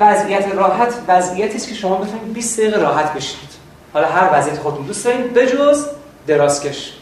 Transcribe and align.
وضعیت 0.00 0.54
راحت 0.54 0.94
وضعیتی 1.08 1.56
است 1.56 1.68
که 1.68 1.74
شما 1.74 1.96
بتونید 1.96 2.32
20 2.32 2.60
دقیقه 2.60 2.80
راحت 2.80 3.14
بشید 3.14 3.48
حالا 3.92 4.08
هر 4.08 4.38
وضعیت 4.38 4.58
خودتون 4.58 4.86
دوست 4.86 5.04
دارین 5.04 5.22
بجز 5.22 5.86
درازکش. 6.26 6.92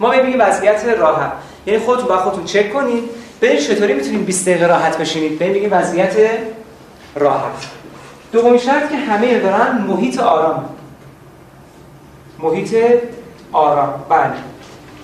ما 0.00 0.10
میگیم 0.10 0.40
وضعیت 0.40 0.84
راحت. 0.84 1.32
یعنی 1.66 1.80
خودتون 1.80 2.08
با 2.08 2.16
خودتون 2.16 2.44
چک 2.44 2.72
کنید 2.72 3.04
ببین 3.42 3.58
چطوری 3.58 3.94
می‌تونید 3.94 4.26
20 4.26 4.48
دقیقه 4.48 4.66
راحت 4.66 4.98
بشینید. 4.98 5.38
ببین 5.38 5.70
وضعیت 5.70 6.16
راحت. 7.16 7.66
دومین 8.32 8.58
شرط 8.58 8.90
که 8.90 8.96
همه 8.96 9.38
دارن 9.38 9.78
محیط 9.88 10.20
آرام. 10.20 10.64
محیط 12.38 12.74
آرام. 13.52 14.04
بله. 14.08 14.32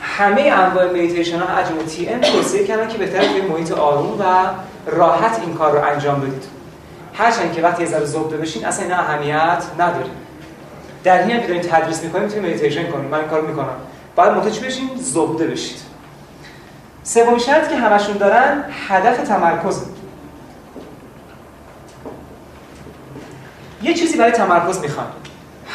همه 0.01 0.41
انواع 0.41 0.91
مدیتیشن 0.91 1.39
ها 1.39 1.57
هم 1.57 1.77
TM 1.88 2.20
توصیه 2.21 2.67
کردن 2.67 2.89
که 2.89 2.98
بهتره 2.98 3.29
توی 3.29 3.41
محیط 3.41 3.73
آروم 3.73 4.21
و 4.21 4.25
راحت 4.87 5.41
این 5.41 5.55
کار 5.55 5.73
رو 5.73 5.85
انجام 5.85 6.21
بدید. 6.21 6.59
هرچند 7.21 7.52
که 7.52 7.62
وقتی 7.62 7.82
یه 7.82 7.89
ذره 7.89 8.04
زبده 8.04 8.36
بشین 8.36 8.67
اصلا 8.67 8.85
این 8.85 8.94
اهمیت 8.94 9.64
نداره. 9.79 10.11
در 11.04 11.22
هم 11.22 11.40
که 11.40 11.61
تدریس 11.61 12.03
می‌کنیم 12.03 12.25
می‌تونید 12.25 12.50
مدیتیشن 12.50 12.90
کنید 12.90 13.11
من 13.11 13.18
این 13.18 13.29
کارو 13.29 13.46
می‌کنم. 13.46 13.75
باید 14.17 14.32
متوجه 14.32 14.67
بشین 14.67 14.90
زبده 14.96 15.46
بشید 15.46 15.79
سومین 17.03 17.39
شرط 17.39 17.68
که 17.68 17.77
همشون 17.77 18.17
دارن 18.17 18.64
هدف 18.89 19.29
تمرکز. 19.29 19.82
یه 23.82 23.94
چیزی 23.94 24.18
برای 24.18 24.32
تمرکز 24.32 24.80
می‌خوان. 24.80 25.07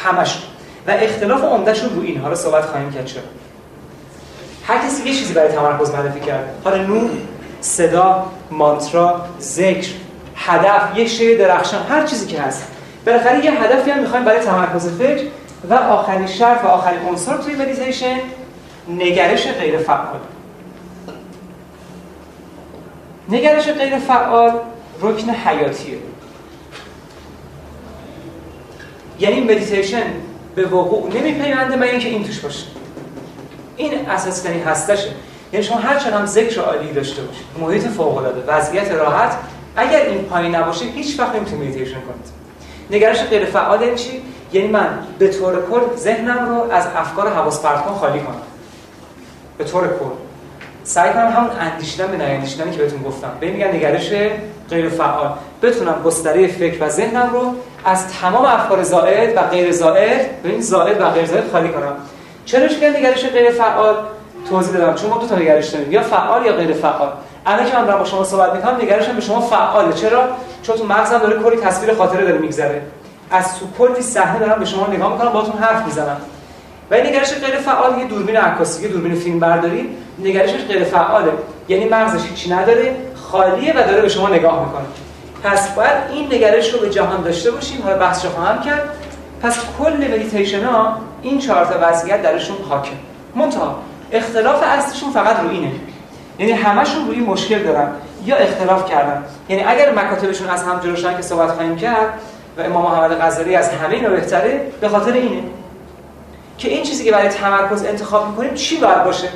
همشون. 0.04 0.42
و 0.86 0.90
اختلاف 0.90 1.44
عمدهشون 1.44 1.90
رو 1.96 2.02
این. 2.02 2.20
حالا 2.20 2.34
صحبت 2.34 2.64
خواهیم 2.64 2.92
کرد 2.92 3.06
چرا. 3.06 3.22
هر 4.66 4.78
کسی 4.78 5.08
یه 5.08 5.14
چیزی 5.14 5.34
برای 5.34 5.52
تمرکز 5.52 5.90
معرفی 5.90 6.20
کرد. 6.20 6.60
حالا 6.64 6.82
نور 6.82 7.10
صدا 7.60 8.32
مانترا 8.50 9.26
ذکر. 9.40 9.88
هدف 10.36 10.98
یه 10.98 11.06
شی 11.06 11.36
درخشان 11.36 11.86
هر 11.86 12.06
چیزی 12.06 12.26
که 12.26 12.40
هست. 12.40 12.66
بالاخره 13.06 13.44
یه 13.44 13.62
هدفی 13.62 13.90
هم 13.90 14.00
می‌خوایم 14.00 14.24
برای 14.24 14.40
تمرکز 14.40 14.98
فکر 14.98 15.24
و 15.70 15.74
آخرین 15.74 16.26
شرط 16.26 16.64
و 16.64 16.66
آخرین 16.66 17.00
عنصر 17.08 17.36
توی 17.36 17.54
مدیتیشن 17.54 18.16
نگرش 18.88 19.48
غیر 19.48 19.78
فعال. 19.78 20.20
نگرش 23.28 23.68
غیر 23.68 23.98
فعال 23.98 24.52
رکن 25.00 25.30
حیاتیه. 25.30 25.98
یعنی 29.20 29.40
مدیتیشن 29.40 30.02
به 30.54 30.66
وقوع 30.66 31.12
نمیپیونده 31.12 31.76
من 31.76 31.82
اینکه 31.82 32.08
این 32.08 32.24
توش 32.24 32.40
باشه. 32.40 32.66
این 33.76 34.10
اساس 34.10 34.42
ترین 34.42 34.62
هستشه 34.62 35.08
یعنی 35.52 35.66
شما 35.66 35.76
هر 35.76 35.98
چقدر 35.98 36.18
هم 36.18 36.26
ذکر 36.26 36.60
عالی 36.60 36.92
داشته 36.92 37.22
باشید 37.22 37.44
محیط 37.60 37.82
فوق 37.82 38.16
العاده 38.16 38.52
وضعیت 38.52 38.90
راحت 38.90 39.38
اگر 39.76 40.00
این 40.00 40.24
پایین 40.24 40.54
نباشه 40.54 40.84
هیچ 40.84 41.20
وقت 41.20 41.34
نمی‌تونید 41.34 41.68
مدیتیشن 41.68 42.00
کنید. 42.00 42.26
نگرش 42.90 43.22
غیر 43.22 43.44
فعال 43.44 43.82
یعنی 43.82 43.94
چی؟ 43.94 44.22
یعنی 44.52 44.68
من 44.68 44.98
به 45.18 45.28
طور 45.28 45.66
کل 45.70 45.96
ذهنم 45.96 46.48
رو 46.48 46.72
از 46.72 46.86
افکار 46.96 47.28
حواس 47.28 47.62
پرت 47.62 47.84
خالی 48.00 48.20
کنم. 48.20 48.36
به 49.58 49.64
طور 49.64 49.82
کل. 49.86 50.10
سعی 50.84 51.12
کنم 51.12 51.28
همون 51.28 51.50
اندیشیدن 51.60 52.06
به 52.06 52.16
نیندیشیدنی 52.16 52.70
که 52.70 52.78
بهتون 52.78 53.02
گفتم. 53.02 53.30
به 53.40 53.50
میگن 53.50 53.68
نگرش 53.68 54.12
غیر 54.70 54.88
فعال. 54.88 55.32
بتونم 55.62 56.02
گستره 56.04 56.46
فکر 56.46 56.84
و 56.84 56.88
ذهنم 56.88 57.30
رو 57.32 57.54
از 57.84 58.08
تمام 58.20 58.44
افکار 58.44 58.82
زائد 58.82 59.36
و 59.36 59.40
غیر 59.40 59.72
زائد 59.72 60.42
به 60.42 60.48
این 60.48 60.60
زائد 60.60 61.00
و 61.00 61.10
غیر 61.10 61.26
زائد 61.26 61.50
خالی 61.52 61.68
کنم. 61.68 61.96
چرا 62.44 62.68
که 62.68 62.90
نگرش 62.90 63.26
غیر 63.26 63.50
فعال؟ 63.50 63.94
توضیح 64.50 64.76
دادم. 64.76 64.94
چون 64.94 65.10
ما 65.10 65.18
دو 65.18 65.26
تا 65.26 65.36
نگرش 65.36 65.68
داریم. 65.68 65.92
یا 65.92 66.02
فعال 66.02 66.46
یا 66.46 66.52
غیر 66.52 66.72
فعال. 66.72 67.12
الان 67.46 67.70
که 67.70 67.76
من 67.76 67.98
با 67.98 68.04
شما 68.04 68.24
صحبت 68.24 68.52
می‌کنم 68.52 68.76
نگرشم 68.76 69.12
به 69.12 69.20
شما 69.20 69.40
فعاله. 69.40 69.92
چرا؟ 69.92 70.28
چون 70.62 70.76
تو 70.76 70.84
مغزم 70.84 71.18
داره 71.18 71.42
کلی 71.42 71.56
تصویر 71.56 71.94
خاطره 71.94 72.24
داره 72.24 72.38
میگذره. 72.38 72.82
از 73.30 73.58
تو 73.58 73.66
کلی 73.78 74.02
صحنه 74.02 74.38
دارم 74.38 74.58
به 74.58 74.64
شما 74.64 74.86
نگاه 74.86 75.12
می‌کنم 75.12 75.32
باهاتون 75.32 75.62
حرف 75.62 75.86
می‌زنم. 75.86 76.16
و 76.90 76.94
این 76.94 77.06
نگرش 77.06 77.34
غیر 77.34 77.56
فعال 77.56 77.98
یه 77.98 78.04
دوربین 78.04 78.36
عکاسی 78.36 78.82
یه 78.82 78.88
دوربین 78.88 79.14
فیلم 79.14 79.40
برداری 79.40 79.96
نگرشش 80.18 80.64
غیر 80.68 80.84
فعاله. 80.84 81.32
یعنی 81.68 81.88
مغزش 81.88 82.28
هیچی 82.28 82.50
نداره 82.50 82.96
خالیه 83.14 83.72
و 83.72 83.86
داره 83.86 84.00
به 84.00 84.08
شما 84.08 84.28
نگاه 84.28 84.66
می‌کنه. 84.66 84.84
پس 85.44 85.68
باید 85.68 85.96
این 86.12 86.26
نگرش 86.26 86.74
رو 86.74 86.80
به 86.80 86.90
جهان 86.90 87.22
داشته 87.22 87.50
باشیم 87.50 87.82
حالا 87.82 87.98
بحثش 87.98 88.26
خواهم 88.26 88.62
کرد. 88.62 88.88
پس 89.42 89.58
کل 89.78 89.92
مدیتیشن 89.92 90.64
ها 90.64 90.96
این 91.22 91.38
چهار 91.38 91.64
تا 91.64 91.74
وضعیت 91.82 92.22
درشون 92.22 92.56
حاکم 92.68 92.92
منتها 93.34 93.78
اختلاف 94.12 94.62
اصلشون 94.62 95.10
فقط 95.10 95.40
رو 95.40 95.50
اینه. 95.50 95.72
یعنی 96.38 96.52
همشون 96.52 97.06
روی 97.06 97.20
مشکل 97.20 97.62
دارن 97.62 97.88
یا 98.24 98.36
اختلاف 98.36 98.90
کردن. 98.90 99.24
یعنی 99.48 99.62
اگر 99.62 99.94
مکاتبشون 99.94 100.48
از 100.48 100.62
هم 100.62 100.80
جلوشن 100.80 101.16
که 101.16 101.22
صحبت 101.22 101.50
خواهیم 101.50 101.76
کرد 101.76 102.20
و 102.58 102.60
امام 102.62 102.82
محمد 102.82 103.20
غزالی 103.20 103.56
از 103.56 103.70
همه 103.70 103.94
اینا 103.94 104.08
بهتره 104.08 104.72
به 104.80 104.88
خاطر 104.88 105.12
اینه 105.12 105.42
که 106.58 106.68
این 106.68 106.82
چیزی 106.82 107.04
که 107.04 107.12
برای 107.12 107.28
تمرکز 107.28 107.84
انتخاب 107.84 108.28
می‌کنیم 108.28 108.54
چی 108.54 108.76
باید 108.76 109.04
باشه؟ 109.04 109.28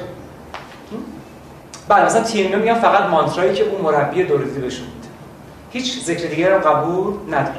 بله 1.88 2.04
مثلا 2.04 2.22
TM 2.22 2.56
میگن 2.56 2.74
فقط 2.74 3.02
مانترایی 3.02 3.54
که 3.54 3.64
اون 3.64 3.80
مربی 3.80 4.24
دولتی 4.24 4.60
بهشون 4.60 4.86
میده. 4.86 5.08
هیچ 5.70 6.04
ذکر 6.04 6.28
دیگه 6.28 6.48
رو 6.48 6.60
قبول 6.60 7.14
نداره 7.28 7.58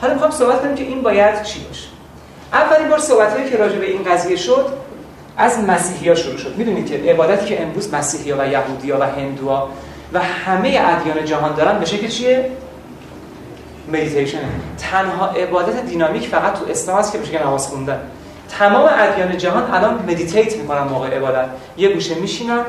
حالا 0.00 0.12
می‌خوام 0.12 0.30
صحبت 0.30 0.60
کنیم 0.60 0.74
که 0.74 0.84
این 0.84 1.02
باید 1.02 1.42
چی 1.42 1.60
باشه. 1.60 1.88
اولین 2.52 2.88
بار 2.88 2.98
صحبتایی 2.98 3.50
که 3.50 3.56
راجع 3.56 3.78
به 3.78 3.86
این 3.86 4.02
قضیه 4.04 4.36
شد 4.36 4.66
از 5.36 5.58
مسیحی 5.58 6.08
ها 6.08 6.14
شروع 6.14 6.36
شد. 6.36 6.56
می‌دونید 6.56 6.90
که 6.90 7.12
عبادتی 7.12 7.46
که 7.46 7.62
امروز 7.62 7.94
مسیحی 7.94 8.32
و 8.32 8.48
یهودی 8.48 8.92
و 8.92 9.02
هندوها 9.02 9.68
و 10.12 10.20
همه 10.20 10.80
ادیان 10.82 11.24
جهان 11.24 11.54
دارن 11.54 11.78
به 11.78 11.84
شکل 11.84 12.08
چیه؟ 12.08 12.50
مدیتیشن 13.88 14.38
تنها 14.78 15.26
عبادت 15.26 15.86
دینامیک 15.86 16.28
فقط 16.28 16.58
تو 16.58 16.64
اسلام 16.70 16.98
هست 16.98 17.12
که 17.12 17.18
به 17.18 17.24
شکل 17.24 17.38
نماز 17.38 17.68
خوندن. 17.68 18.00
تمام 18.58 18.90
ادیان 18.98 19.38
جهان 19.38 19.70
الان 19.74 19.94
meditate 19.94 20.56
می‌کنن 20.56 20.82
موقع 20.82 21.16
عبادت. 21.16 21.46
یه 21.76 21.88
گوشه 21.88 22.14
میشینن 22.14 22.60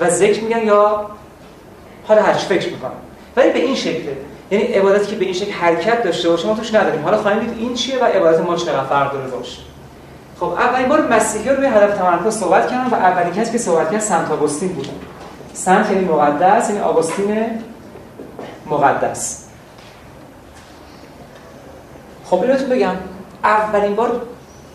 و 0.00 0.10
ذکر 0.10 0.42
میگن 0.42 0.66
یا 0.66 1.06
حالا 2.08 2.22
هرچی 2.22 2.46
فکر 2.46 2.68
می‌کنن. 2.68 2.90
ولی 3.36 3.50
به 3.50 3.58
این 3.58 3.74
شکله. 3.74 4.16
یعنی 4.50 4.64
عبادتی 4.64 5.06
که 5.06 5.16
به 5.16 5.24
این 5.24 5.34
شکل 5.34 5.52
حرکت 5.52 6.02
داشته 6.02 6.28
باشه 6.28 6.46
ما 6.46 6.54
توش 6.54 6.74
نداریم. 6.74 7.02
حالا 7.02 7.22
خواهیم 7.22 7.40
دید 7.40 7.58
این 7.58 7.74
چیه 7.74 7.98
و 7.98 8.04
عبادت 8.04 8.40
ما 8.40 8.56
چقدر 8.56 8.84
فرق 8.84 9.12
داره 9.12 9.26
باشه 9.26 9.58
خب 10.40 10.44
اولین 10.44 10.88
بار 10.88 11.06
مسیحی 11.06 11.48
رو 11.48 11.56
روی 11.56 11.66
هدف 11.66 11.98
تمرکز 11.98 12.36
صحبت 12.36 12.70
کردن 12.70 12.90
و 12.90 12.94
اولین 12.94 13.34
کسی 13.34 13.52
که 13.52 13.58
صحبت 13.58 13.90
کرد 13.90 14.00
سنت 14.00 14.30
آگوستین 14.30 14.72
بود. 14.72 14.88
سنت 15.54 15.90
یعنی 15.90 16.04
مقدس 16.04 16.68
یعنی 16.68 16.80
آگوستین 16.80 17.62
مقدس. 18.66 19.44
خب 22.24 22.46
بهتون 22.46 22.68
بگم. 22.68 22.94
اولین 23.44 23.94
بار 23.94 24.22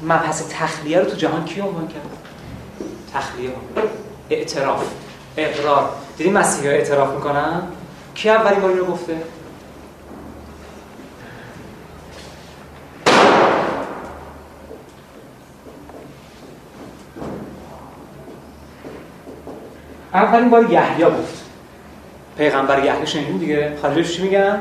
مبحث 0.01 0.43
تخلیه 0.49 0.99
رو 0.99 1.05
تو 1.05 1.15
جهان 1.15 1.45
کی 1.45 1.61
عنوان 1.61 1.87
کرد؟ 1.87 2.17
تخلیه. 3.13 3.49
اعتراف. 4.29 4.83
اقرار. 5.37 5.89
دیدی 6.17 6.29
مسیحی 6.29 6.67
اعتراف 6.67 7.13
می‌کنن؟ 7.13 7.61
کی 8.15 8.29
اولین 8.29 8.59
بار 8.59 8.71
رو 8.71 8.85
گفته؟ 8.85 9.13
اولین 20.13 20.49
بار 20.49 20.71
یحیی 20.71 21.05
گفت. 21.05 21.43
پیغمبر 22.37 22.85
یحیی 22.85 23.07
شنیدیم 23.07 23.37
دیگه؟ 23.37 23.71
خارجش 23.81 24.15
چی 24.15 24.21
میگن؟ 24.21 24.59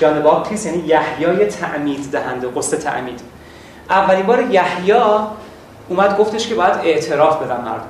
جان 0.00 0.22
باپتیست 0.22 0.66
یعنی 0.66 0.78
یحیای 0.86 1.46
تعمید 1.46 2.10
دهنده 2.12 2.48
قصد 2.48 2.78
تعمید. 2.78 3.20
اولین 3.90 4.26
بار 4.26 4.50
یحیی 4.50 4.92
اومد 5.88 6.18
گفتش 6.18 6.48
که 6.48 6.54
باید 6.54 6.74
اعتراف 6.84 7.42
بدن 7.42 7.60
مردم. 7.60 7.86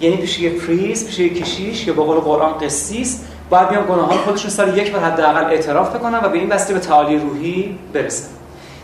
یعنی 0.00 0.16
پیش 0.16 0.38
یه 0.38 0.50
پریز 0.50 1.06
پیش 1.06 1.18
یه 1.18 1.28
کشیش 1.28 1.86
یا 1.86 1.94
به 1.94 2.02
قول 2.02 2.20
قرآن 2.20 2.58
قسیس 2.58 3.24
باید 3.50 3.68
بیان 3.68 3.84
گناهان 3.84 4.18
خودشون 4.18 4.50
سال 4.50 4.78
یک 4.78 4.92
بار 4.92 5.02
حداقل 5.02 5.44
اعتراف 5.44 5.96
بکنن 5.96 6.18
و 6.18 6.28
به 6.28 6.38
این 6.38 6.48
وسیله 6.48 6.78
به 6.78 6.86
تعالی 6.86 7.18
روحی 7.18 7.78
برسن. 7.92 8.28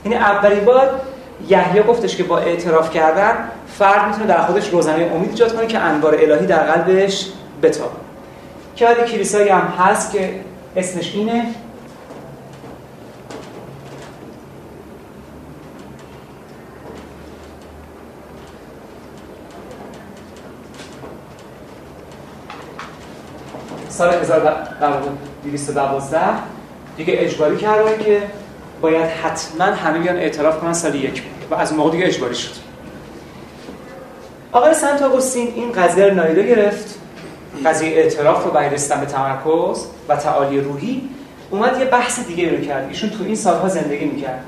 یعنی 0.05 0.17
اولین 0.17 0.65
بار 0.65 1.01
یحیی 1.49 1.83
گفتش 1.83 2.17
که 2.17 2.25
با 2.25 2.39
اعتراف 2.39 2.91
کردن 2.91 3.49
فرد 3.79 4.07
می‌تونه 4.07 4.27
در 4.27 4.43
خودش 4.43 4.69
روزنه 4.69 5.11
امید 5.15 5.31
ایجاد 5.31 5.57
کنه 5.57 5.67
که 5.67 5.79
انوار 5.79 6.15
الهی 6.15 6.47
در 6.47 6.63
قلبش 6.63 7.27
بتابه. 7.63 8.03
که 8.77 8.87
کلیسایی 8.87 9.49
هم 9.49 9.73
هست 9.79 10.13
که 10.13 10.41
اسمش 10.77 11.15
اینه. 11.15 11.47
سال 23.89 24.15
1212 24.15 26.19
دیگه 26.97 27.15
اجباری 27.17 27.57
کردن 27.57 27.99
که 27.99 28.23
باید 28.83 29.11
حتما 29.11 29.65
همه 29.65 29.99
بیان 29.99 30.17
اعتراف 30.17 30.61
کنن 30.61 30.73
سال 30.73 30.95
یک 30.95 31.23
و 31.51 31.55
از 31.55 31.73
موقع 31.73 31.91
دیگه 31.91 32.07
اجباری 32.07 32.35
شد. 32.35 32.51
آقای 34.53 34.75
سنت 34.75 35.03
آگوستین 35.03 35.53
این 35.55 35.73
قضیه 35.73 36.07
رو 36.07 36.15
نادیده 36.15 36.43
گرفت 36.43 36.99
قضیه 37.65 37.89
اعتراف 37.89 38.45
رو 38.45 38.51
برای 38.51 38.71
رسیدن 38.71 39.01
به 39.01 39.07
تمرکز 39.07 39.87
و 40.09 40.17
تعالی 40.17 40.61
روحی 40.61 41.09
اومد 41.51 41.79
یه 41.79 41.85
بحث 41.85 42.27
دیگه 42.27 42.51
رو 42.51 42.65
کرد. 42.65 42.89
ایشون 42.89 43.11
تو 43.11 43.25
این 43.25 43.37
سالها 43.37 43.69
زندگی 43.69 44.05
می‌کرد. 44.05 44.45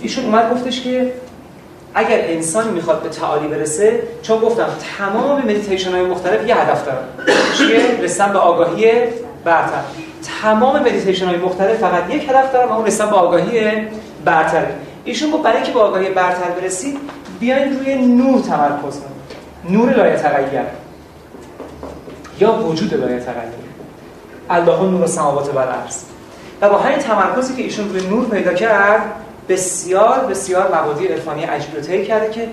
ایشون 0.00 0.24
اومد 0.24 0.52
گفتش 0.52 0.80
که 0.80 1.12
اگر 1.94 2.18
انسانی 2.20 2.70
می‌خواد 2.70 3.02
به 3.02 3.08
تعالی 3.08 3.48
برسه 3.48 4.02
چون 4.22 4.38
گفتم 4.38 4.68
تمام 4.98 5.42
مدیتیشن 5.42 5.92
های 5.92 6.02
مختلف 6.02 6.48
یه 6.48 6.54
هدف 6.54 6.84
دارن. 6.86 7.04
چیه؟ 7.58 8.00
رسیدن 8.00 8.32
به 8.32 8.38
آگاهی 8.38 8.92
برتر. 9.44 9.80
تمام 10.42 10.80
مدیتیشن 10.80 11.26
های 11.26 11.36
مختلف 11.36 11.78
فقط 11.78 12.10
یک 12.10 12.28
هدف 12.28 12.52
دارن 12.52 12.68
و 12.68 12.72
اون 12.72 12.86
رسیدن 12.86 13.10
به 13.10 13.16
آگاهی 13.16 13.88
برتر 14.24 14.66
ایشون 15.04 15.30
گفت 15.30 15.42
برای 15.42 15.56
اینکه 15.56 15.72
به 15.72 15.80
آگاهی 15.80 16.10
برتر 16.10 16.50
برسید 16.60 16.98
بیاین 17.40 17.78
روی 17.78 17.94
نور 17.94 18.42
تمرکز 18.42 19.00
کنید. 19.00 19.14
نور 19.70 19.96
لایتغیر 19.96 20.60
یا 22.40 22.52
وجود 22.52 22.94
لایتغیر 22.94 23.64
الله 24.50 24.82
نور 24.82 25.06
السماوات 25.06 25.54
و 25.54 25.58
الارض. 25.58 26.02
و 26.60 26.68
با 26.68 26.78
همین 26.78 26.98
تمرکزی 26.98 27.54
که 27.56 27.62
ایشون 27.62 27.88
روی 27.88 28.06
نور 28.06 28.28
پیدا 28.28 28.52
کرد 28.52 29.02
بسیار 29.48 30.18
بسیار 30.18 30.78
مبادی 30.78 31.06
عرفانی 31.06 31.44
عجیب 31.44 31.74
رو 31.74 32.04
کرده 32.04 32.30
که 32.30 32.48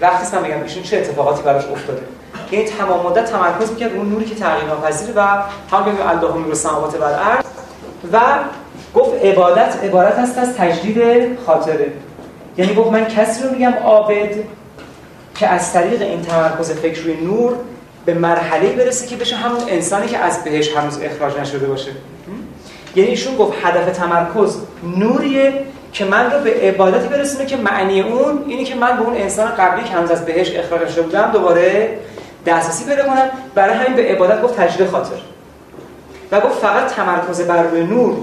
وقتی 0.00 0.36
من 0.36 0.42
میگم 0.42 0.62
ایشون 0.62 0.82
چه 0.82 0.96
اتفاقاتی 0.96 1.42
براش 1.42 1.64
افتاده. 1.64 2.02
یعنی 2.50 2.64
تمام 2.64 3.06
مدت 3.06 3.24
تمرکز 3.24 3.70
می‌کرد 3.70 3.92
اون 3.92 4.08
نوری 4.08 4.24
که 4.24 4.34
تغییر 4.34 4.64
ناپذیره 4.64 5.12
و 5.16 5.20
هم 5.70 5.84
بگیم 5.84 6.06
الله 6.06 6.38
نور 6.38 6.54
السماوات 6.54 7.00
و 7.00 7.04
الارض 7.04 7.44
و 8.12 8.20
گفت 8.94 9.24
عبادت 9.24 9.84
عبارت 9.84 10.18
است 10.18 10.38
از 10.38 10.56
تجدید 10.56 11.38
خاطره. 11.46 11.92
یعنی 12.58 12.74
گفت 12.74 12.92
من 12.92 13.04
کسی 13.04 13.44
رو 13.44 13.50
میگم 13.50 13.74
عابد 13.84 14.34
که 15.34 15.48
از 15.48 15.72
طریق 15.72 16.02
این 16.02 16.22
تمرکز 16.22 16.70
فکر 16.72 17.02
روی 17.02 17.16
نور 17.16 17.52
به 18.04 18.14
مرحله 18.14 18.72
برسه 18.72 19.06
که 19.06 19.16
بشه 19.16 19.36
همون 19.36 19.60
انسانی 19.68 20.06
که 20.06 20.18
از 20.18 20.44
بهش 20.44 20.76
هنوز 20.76 20.98
اخراج 21.02 21.38
نشده 21.38 21.66
باشه. 21.66 21.90
یعنی 22.96 23.10
ایشون 23.10 23.36
گفت 23.36 23.52
هدف 23.62 23.96
تمرکز 23.96 24.56
نوریه 24.96 25.52
که 25.92 26.04
من 26.04 26.30
رو 26.30 26.40
به 26.40 26.50
عبادتی 26.50 27.08
برسونه 27.08 27.46
که 27.46 27.56
معنی 27.56 28.00
اون 28.00 28.44
اینی 28.46 28.64
که 28.64 28.74
من 28.74 28.96
به 28.96 29.02
اون 29.02 29.16
انسان 29.16 29.46
قبلی 29.46 29.84
که 29.84 29.90
هنوز 29.90 30.10
از 30.10 30.24
بهش 30.24 30.50
اخراج 30.54 30.88
شده 30.88 31.02
بودم 31.02 31.30
دوباره 31.32 31.98
دسترسی 32.46 32.84
پیدا 32.84 33.02
کنم 33.02 33.28
برای 33.54 33.74
همین 33.74 33.96
به 33.96 34.02
عبادت 34.02 34.42
گفت 34.42 34.56
تجدید 34.56 34.88
خاطر. 34.88 35.16
و 36.32 36.40
گفت 36.40 36.58
فقط 36.58 36.86
تمرکز 36.86 37.40
بر 37.40 37.62
روی 37.62 37.84
نور 37.84 38.16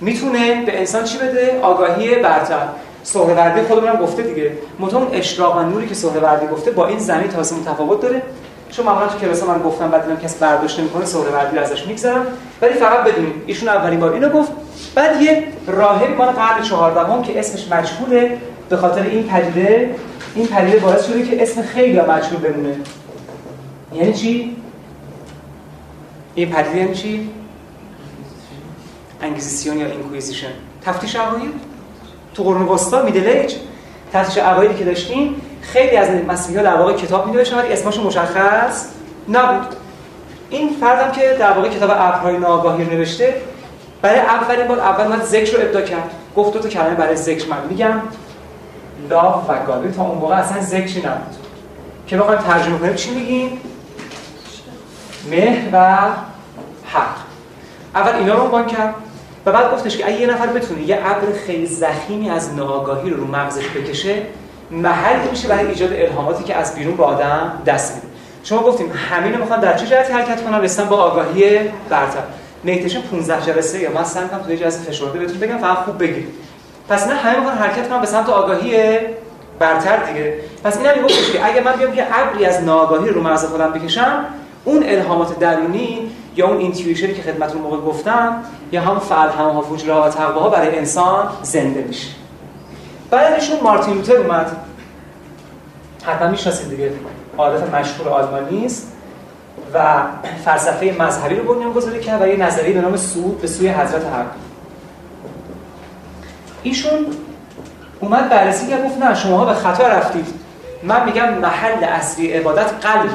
می‌تونه 0.00 0.64
به 0.66 0.78
انسان 0.78 1.04
چی 1.04 1.18
بده؟ 1.18 1.60
آگاهی 1.62 2.14
برتر. 2.14 2.68
سهروردی 3.02 3.62
خودمون 3.62 3.96
گفته 3.96 4.22
دیگه. 4.22 4.52
متون 4.78 5.06
اشراق 5.12 5.56
و 5.56 5.60
نوری 5.60 5.86
که 5.86 5.94
سهروردی 5.94 6.46
گفته 6.46 6.70
با 6.70 6.86
این 6.86 6.98
زمین 6.98 7.28
تازه 7.28 7.56
متفاوت 7.56 8.00
داره. 8.00 8.22
چون 8.70 8.86
معمولا 8.86 9.06
تو 9.06 9.18
کلاس 9.18 9.42
من 9.42 9.58
گفتم 9.58 9.90
بعد 9.90 10.22
کسی 10.22 10.38
برداشت 10.40 10.80
نمی‌کنه 10.80 11.04
سهروردی 11.04 11.58
ازش 11.58 11.86
میگذرم. 11.86 12.26
ولی 12.62 12.72
فقط 12.72 13.04
بدونید 13.04 13.34
ایشون 13.46 13.68
اولین 13.68 14.00
بار 14.00 14.12
اینو 14.12 14.28
گفت. 14.28 14.52
بعد 14.94 15.22
یه 15.22 15.44
راهبی 15.66 16.14
مال 16.14 16.28
قرن 16.28 16.62
14 16.62 17.32
که 17.32 17.38
اسمش 17.38 17.68
مجهوله. 17.72 18.38
به 18.68 18.76
خاطر 18.76 19.02
این 19.02 19.22
پدیده 19.28 19.94
این 20.34 20.46
پدیده 20.46 20.78
باعث 20.78 21.06
شده 21.06 21.22
که 21.22 21.42
اسم 21.42 21.62
خیلی 21.62 22.00
مجهول 22.00 22.40
بمونه. 22.40 22.76
یعنی 23.94 24.12
چی؟ 24.12 24.56
این 26.34 26.50
پدیده 26.50 26.78
یعنی 26.78 26.94
چی؟ 26.94 27.30
انکیزیسیون 29.22 29.78
یا 29.78 29.86
inquisition. 29.86 30.52
تفتیش 30.84 31.16
عقاید 31.16 31.52
تو 32.34 32.42
قرون 32.42 32.62
وسطا 32.62 33.02
Middle 33.02 33.26
Age؟ 33.28 33.54
تفتیش 34.12 34.38
عقایدی 34.38 34.74
که 34.74 34.84
داشتیم 34.84 35.34
خیلی 35.60 35.96
از 35.96 36.08
مسیحا 36.28 36.62
در 36.62 36.74
واقع 36.74 36.92
کتاب 36.92 37.26
می‌نوشتن 37.26 37.58
ولی 37.58 37.72
اسمشون 37.72 38.04
مشخص 38.04 38.88
نبود. 39.28 39.76
این 40.50 40.70
فردم 40.80 41.12
که 41.12 41.36
در 41.38 41.52
واقع 41.52 41.68
کتاب 41.68 41.90
ابرهای 41.90 42.38
ناآگاهی 42.38 42.84
رو 42.84 42.92
نوشته 42.92 43.34
برای 44.02 44.20
اولین 44.20 44.68
بار 44.68 44.80
اول 44.80 45.06
من 45.06 45.22
ذکر 45.22 45.56
رو 45.56 45.62
ابداع 45.62 45.80
کرد. 45.80 46.10
گفت 46.36 46.58
تا 46.58 46.68
کلمه 46.68 46.94
برای 46.94 47.16
ذکر 47.16 47.48
من. 47.48 47.58
میگم 47.68 48.02
لاف 49.10 49.50
و 49.50 49.66
گاد 49.66 49.92
تا 49.92 50.02
اون 50.02 50.18
موقع 50.18 50.34
اصلا 50.34 50.60
ذکری 50.60 51.00
نبود. 51.00 51.36
که 52.06 52.16
بخوایم 52.16 52.40
ترجمه 52.40 52.78
کنیم 52.78 52.94
چی 52.94 53.14
میگیم؟ 53.14 53.60
مهر 55.30 55.68
و 55.72 55.96
حق. 56.84 57.16
اول 57.94 58.14
اینا 58.14 58.34
رو 58.34 58.42
عنوان 58.42 58.66
کرد 58.66 58.94
و 59.46 59.52
بعد 59.52 59.72
گفتش 59.72 59.96
که 59.96 60.06
اگه 60.06 60.20
یه 60.20 60.26
نفر 60.26 60.46
بتونه 60.46 60.82
یه 60.82 60.98
ابر 61.04 61.32
خیلی 61.46 61.66
زخیمی 61.66 62.30
از 62.30 62.54
ناآگاهی 62.54 63.10
رو 63.10 63.16
رو 63.16 63.26
مغزش 63.26 63.68
بکشه 63.68 64.22
محل 64.70 65.28
میشه 65.30 65.48
برای 65.48 65.66
ایجاد 65.66 65.92
الهاماتی 65.92 66.44
که 66.44 66.54
از 66.54 66.74
بیرون 66.74 66.96
به 66.96 67.04
آدم 67.04 67.62
دست 67.66 67.94
میده. 67.94 68.06
شما 68.44 68.62
گفتیم 68.62 68.92
همین 68.92 69.34
رو 69.34 69.56
در 69.62 69.76
چه 69.76 69.86
جهتی 69.86 70.12
حرکت 70.12 70.44
کنن؟ 70.44 70.60
رسیدن 70.60 70.88
با 70.88 70.96
آگاهی 70.96 71.58
برتر. 71.88 72.22
میتیشن 72.62 73.00
15 73.00 73.46
جلسه 73.46 73.78
یا 73.78 73.90
من 73.92 74.04
سعی 74.04 74.28
کنم 74.28 74.42
توی 74.42 74.56
جلسه 74.56 74.90
فشرده 74.90 75.18
بهتون 75.18 75.38
بگم 75.38 75.58
فقط 75.58 75.76
خوب 75.76 75.98
بگیرید. 75.98 76.28
پس 76.88 77.06
نه 77.06 77.14
همه 77.14 77.36
می‌خوان 77.36 77.58
حرکت 77.58 77.88
کنن 77.88 78.00
به 78.00 78.06
سمت 78.06 78.28
آگاهی 78.28 78.98
برتر 79.58 79.96
دیگه. 79.96 80.34
پس 80.64 80.76
اینا 80.76 80.94
میگفتش 80.94 81.30
که 81.32 81.46
اگه 81.46 81.60
من 81.60 81.72
بیام 81.72 81.92
که 81.92 82.06
ابری 82.12 82.46
از 82.46 82.62
ناآگاهی 82.62 83.10
رو 83.10 83.22
مغز 83.22 83.44
خودم 83.44 83.72
بکشم 83.72 84.24
اون 84.64 84.84
الهامات 84.86 85.38
درونی 85.38 86.10
یا 86.36 86.48
اون 86.48 86.58
intuition 86.58 87.08
ی 87.08 87.14
که 87.14 87.22
خدمتتون 87.22 87.60
موقع 87.60 87.76
گفتم 87.76 88.42
یا 88.72 88.80
هم 88.80 88.98
فالهمها 88.98 89.28
فجورها 89.28 90.02
و 90.02 90.08
تقواها 90.08 90.48
برای 90.48 90.78
انسان 90.78 91.28
زنده 91.42 91.84
میشه. 91.88 92.08
بعدشون 93.10 93.60
مارتین 93.62 93.94
لوتر 93.94 94.16
اومد. 94.16 94.56
حتما 96.04 96.28
می‌شناسید 96.28 96.70
دیگه. 96.70 96.92
عادت 97.38 97.74
مشهور 97.74 98.08
آلمانی 98.08 98.66
است 98.66 98.92
و 99.74 100.02
فلسفه 100.44 100.96
مذهبی 100.98 101.34
رو 101.34 101.54
بنیان 101.54 101.72
گذاری 101.72 102.00
کرد 102.00 102.22
و 102.22 102.26
یه 102.26 102.36
نظریه 102.36 102.74
به 102.74 102.80
نام 102.80 102.96
سود 102.96 103.40
به 103.40 103.46
سوی 103.46 103.68
حضرت 103.68 104.06
حق. 104.06 104.26
ایشون 106.62 107.06
اومد 108.00 108.28
بررسی 108.28 108.66
کرد 108.66 108.84
گفت 108.84 108.98
نه 108.98 109.14
شماها 109.14 109.44
به 109.44 109.54
خطا 109.54 109.88
رفتید. 109.88 110.26
من 110.82 111.04
میگم 111.04 111.34
محل 111.34 111.84
اصلی 111.84 112.32
عبادت 112.32 112.86
قلبه. 112.86 113.10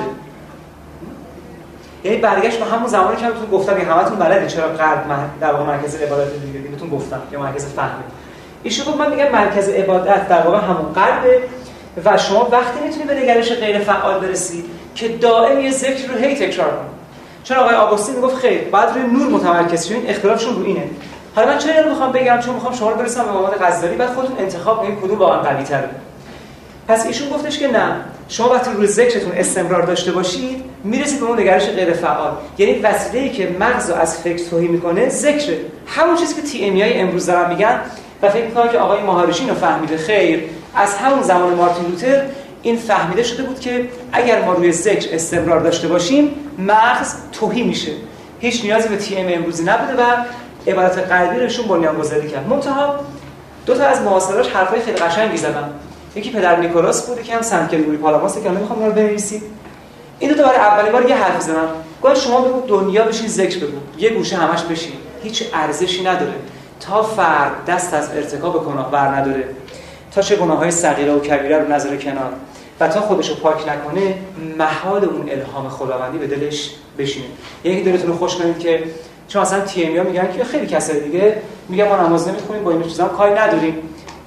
یعنی 2.06 2.18
برگشت 2.18 2.60
به 2.60 2.66
همون 2.66 2.88
زمانی 2.88 3.18
که 3.18 3.28
بهتون 3.28 3.50
گفتم 3.52 3.80
که 3.80 3.86
همتون 3.86 4.20
بلدید 4.20 4.48
چرا 4.48 4.68
قلب 4.68 5.06
در 5.42 5.52
واقع 5.52 5.64
مرکز 5.64 5.96
عبادت 5.96 6.34
دیگه 6.34 6.60
بهتون 6.60 6.90
گفتم 6.90 7.22
که 7.32 7.38
مرکز 7.38 7.66
فهمه 7.66 8.04
ایشون 8.64 8.86
گفت 8.86 8.98
من 8.98 9.10
میگم 9.10 9.32
مرکز 9.32 9.70
عبادت 9.70 10.28
در 10.28 10.42
واقع 10.42 10.58
همون 10.58 10.94
قلبه 10.94 11.40
و 12.06 12.18
شما 12.18 12.48
وقتی 12.52 12.80
می‌تونید 12.84 13.08
به 13.08 13.22
نگرش 13.22 13.52
غیر 13.52 13.80
فعال 13.80 14.20
برسید 14.20 14.66
که 14.96 15.08
دائم 15.08 15.60
یه 15.60 15.72
ذکر 15.72 16.08
رو 16.12 16.18
هی 16.18 16.36
تکرار 16.36 16.70
کنید 16.70 16.96
چون 17.44 17.58
آقای 17.58 17.76
آگوستین 17.76 18.16
می‌گفت 18.16 18.36
خیر 18.36 18.62
بعد 18.62 18.90
روی 18.90 19.04
نور 19.04 19.28
متمرکز 19.28 19.88
شین 19.88 20.10
اختلافشون 20.10 20.56
رو 20.56 20.66
اینه. 20.66 20.84
حالا 21.36 21.48
من 21.52 21.58
چرا 21.58 21.90
می‌خوام 21.90 22.12
بگم؟ 22.12 22.40
چون 22.40 22.54
می‌خوام 22.54 22.74
شما 22.74 22.92
رو 22.92 22.98
برسم 22.98 23.24
به 23.24 23.32
مقام 23.32 23.52
غزالی 23.62 23.96
بعد 23.96 24.10
خودتون 24.10 24.36
انتخاب 24.40 24.80
کنید 24.82 25.00
کدوم 25.00 25.20
واقعا 25.20 25.40
قوی 25.40 25.64
تره 25.64 25.90
پس 26.88 27.06
ایشون 27.06 27.30
گفتش 27.30 27.60
که 27.60 27.68
نه. 27.68 27.96
شما 28.30 28.50
وقتی 28.50 28.72
روی 28.72 28.88
ذکرتون 28.88 29.32
استمرار 29.32 29.82
داشته 29.82 30.12
باشید 30.12 30.64
می‌رسید 30.84 31.20
به 31.20 31.26
اون 31.26 31.40
نگرش 31.40 31.70
غیر 31.70 31.94
فعال. 31.94 32.34
یعنی 32.58 32.80
وسیله‌ای 32.80 33.30
که 33.30 33.56
مغز 33.60 33.90
از 33.90 34.18
فکر 34.18 34.50
توهی 34.50 34.68
می‌کنه 34.68 35.10
ذکره. 35.10 35.58
همون 35.88 36.16
چیزی 36.16 36.36
که 36.36 36.42
تی 36.42 36.66
ام 36.66 37.08
امروز 37.08 37.26
دارن 37.26 37.50
میگن 37.50 37.80
و 38.22 38.30
فکر 38.30 38.46
می‌کنم 38.46 38.68
که 38.68 38.78
آقای 38.78 39.02
مهارشین 39.02 39.50
رو 39.50 39.56
فهمیده. 39.56 39.98
خیر. 39.98 40.44
از 40.76 40.96
همون 40.96 41.22
زمان 41.22 41.54
مارتین 41.54 41.86
لوتر 41.86 42.22
این 42.62 42.78
فهمیده 42.78 43.24
شده 43.24 43.44
بود 43.44 43.60
که 43.60 43.90
اگر 44.12 44.46
ما 44.46 44.54
روی 44.54 44.72
ذکر 44.72 45.16
استمرار 45.16 45.60
داشته 45.60 45.88
باشیم 45.88 46.30
مغز 46.60 47.16
توهی 47.32 47.64
میشه. 47.64 47.92
هیچ 48.40 48.64
نیازی 48.64 48.88
به 48.88 48.98
تی 48.98 49.18
ام 49.18 49.28
امروزی 49.34 49.64
نبوده 49.64 50.04
و 50.04 50.06
عبادت 50.68 50.98
قلبی 50.98 51.40
روشون 51.40 51.68
بنیان 51.68 51.98
گذاری 51.98 52.30
کرد. 52.30 52.48
منتها 52.50 53.00
دو 53.66 53.76
تا 53.76 53.84
از 53.84 54.02
معاصراش 54.02 54.48
حرفای 54.48 54.82
خیلی 54.82 54.98
قشنگی 54.98 55.38
زدن. 55.38 55.70
یکی 56.16 56.32
پدر 56.32 56.60
نیکولاس 56.60 57.08
بود 57.08 57.24
که 57.24 57.36
هم 57.36 57.42
سنت 57.42 57.72
گریگوری 57.72 57.98
پالاماس 57.98 58.44
که 58.44 58.52
نمی‌خوام 58.52 58.86
رو 58.86 58.92
بنویسید 58.92 59.44
این 60.20 60.32
دو 60.32 60.38
تا 60.38 60.44
برای 60.44 60.58
اولین 60.60 60.92
بار 60.92 61.10
یه 61.10 61.16
حرف 61.16 61.42
زدن. 61.42 61.68
گفت 62.04 62.16
شما 62.16 62.42
بگو 62.42 62.68
دنیا 62.68 63.04
بشین 63.04 63.28
ذکر 63.28 63.60
بگو. 63.60 63.78
یه 63.98 64.10
گوشه 64.10 64.36
همش 64.36 64.62
بشین. 64.62 64.94
هیچ 65.24 65.44
ارزشی 65.54 66.04
نداره. 66.04 66.34
تا 66.80 67.04
فرد 67.04 67.66
دست 67.68 67.94
از 67.94 68.10
ارتکاب 68.16 68.66
گناه 68.66 68.92
بر 68.92 69.08
نداره 69.08 69.44
تا 70.12 70.22
چه 70.22 70.36
گناه 70.36 70.58
های 70.58 70.72
صغیره 70.72 71.14
و 71.14 71.20
کبیره 71.20 71.58
رو 71.58 71.74
نظر 71.74 71.96
کنار 71.96 72.34
و 72.80 72.88
تا 72.88 73.02
خودش 73.02 73.30
رو 73.30 73.36
پاک 73.36 73.70
نکنه 73.70 74.16
محال 74.58 75.06
اون 75.06 75.30
الهام 75.30 75.70
خداوندی 75.70 76.18
به 76.18 76.28
دلش 76.28 76.72
بشینه. 76.98 77.26
یکی 77.64 77.84
دلتون 77.84 78.08
رو 78.08 78.18
خوش 78.18 78.36
کنید 78.36 78.60
که 78.60 78.84
چون 79.28 79.42
اصلا 79.42 79.60
تی 79.60 79.86
میگن 79.86 80.32
که 80.38 80.44
خیلی 80.44 80.68
کسای 80.68 81.00
دیگه 81.00 81.38
میگن 81.70 81.88
ما 81.88 81.96
نماز 81.96 82.28
نمی‌خونیم 82.28 82.64
با 82.64 82.72
این 82.72 82.84
چیزا 82.84 83.06
کاری 83.06 83.34
نداریم. 83.34 83.78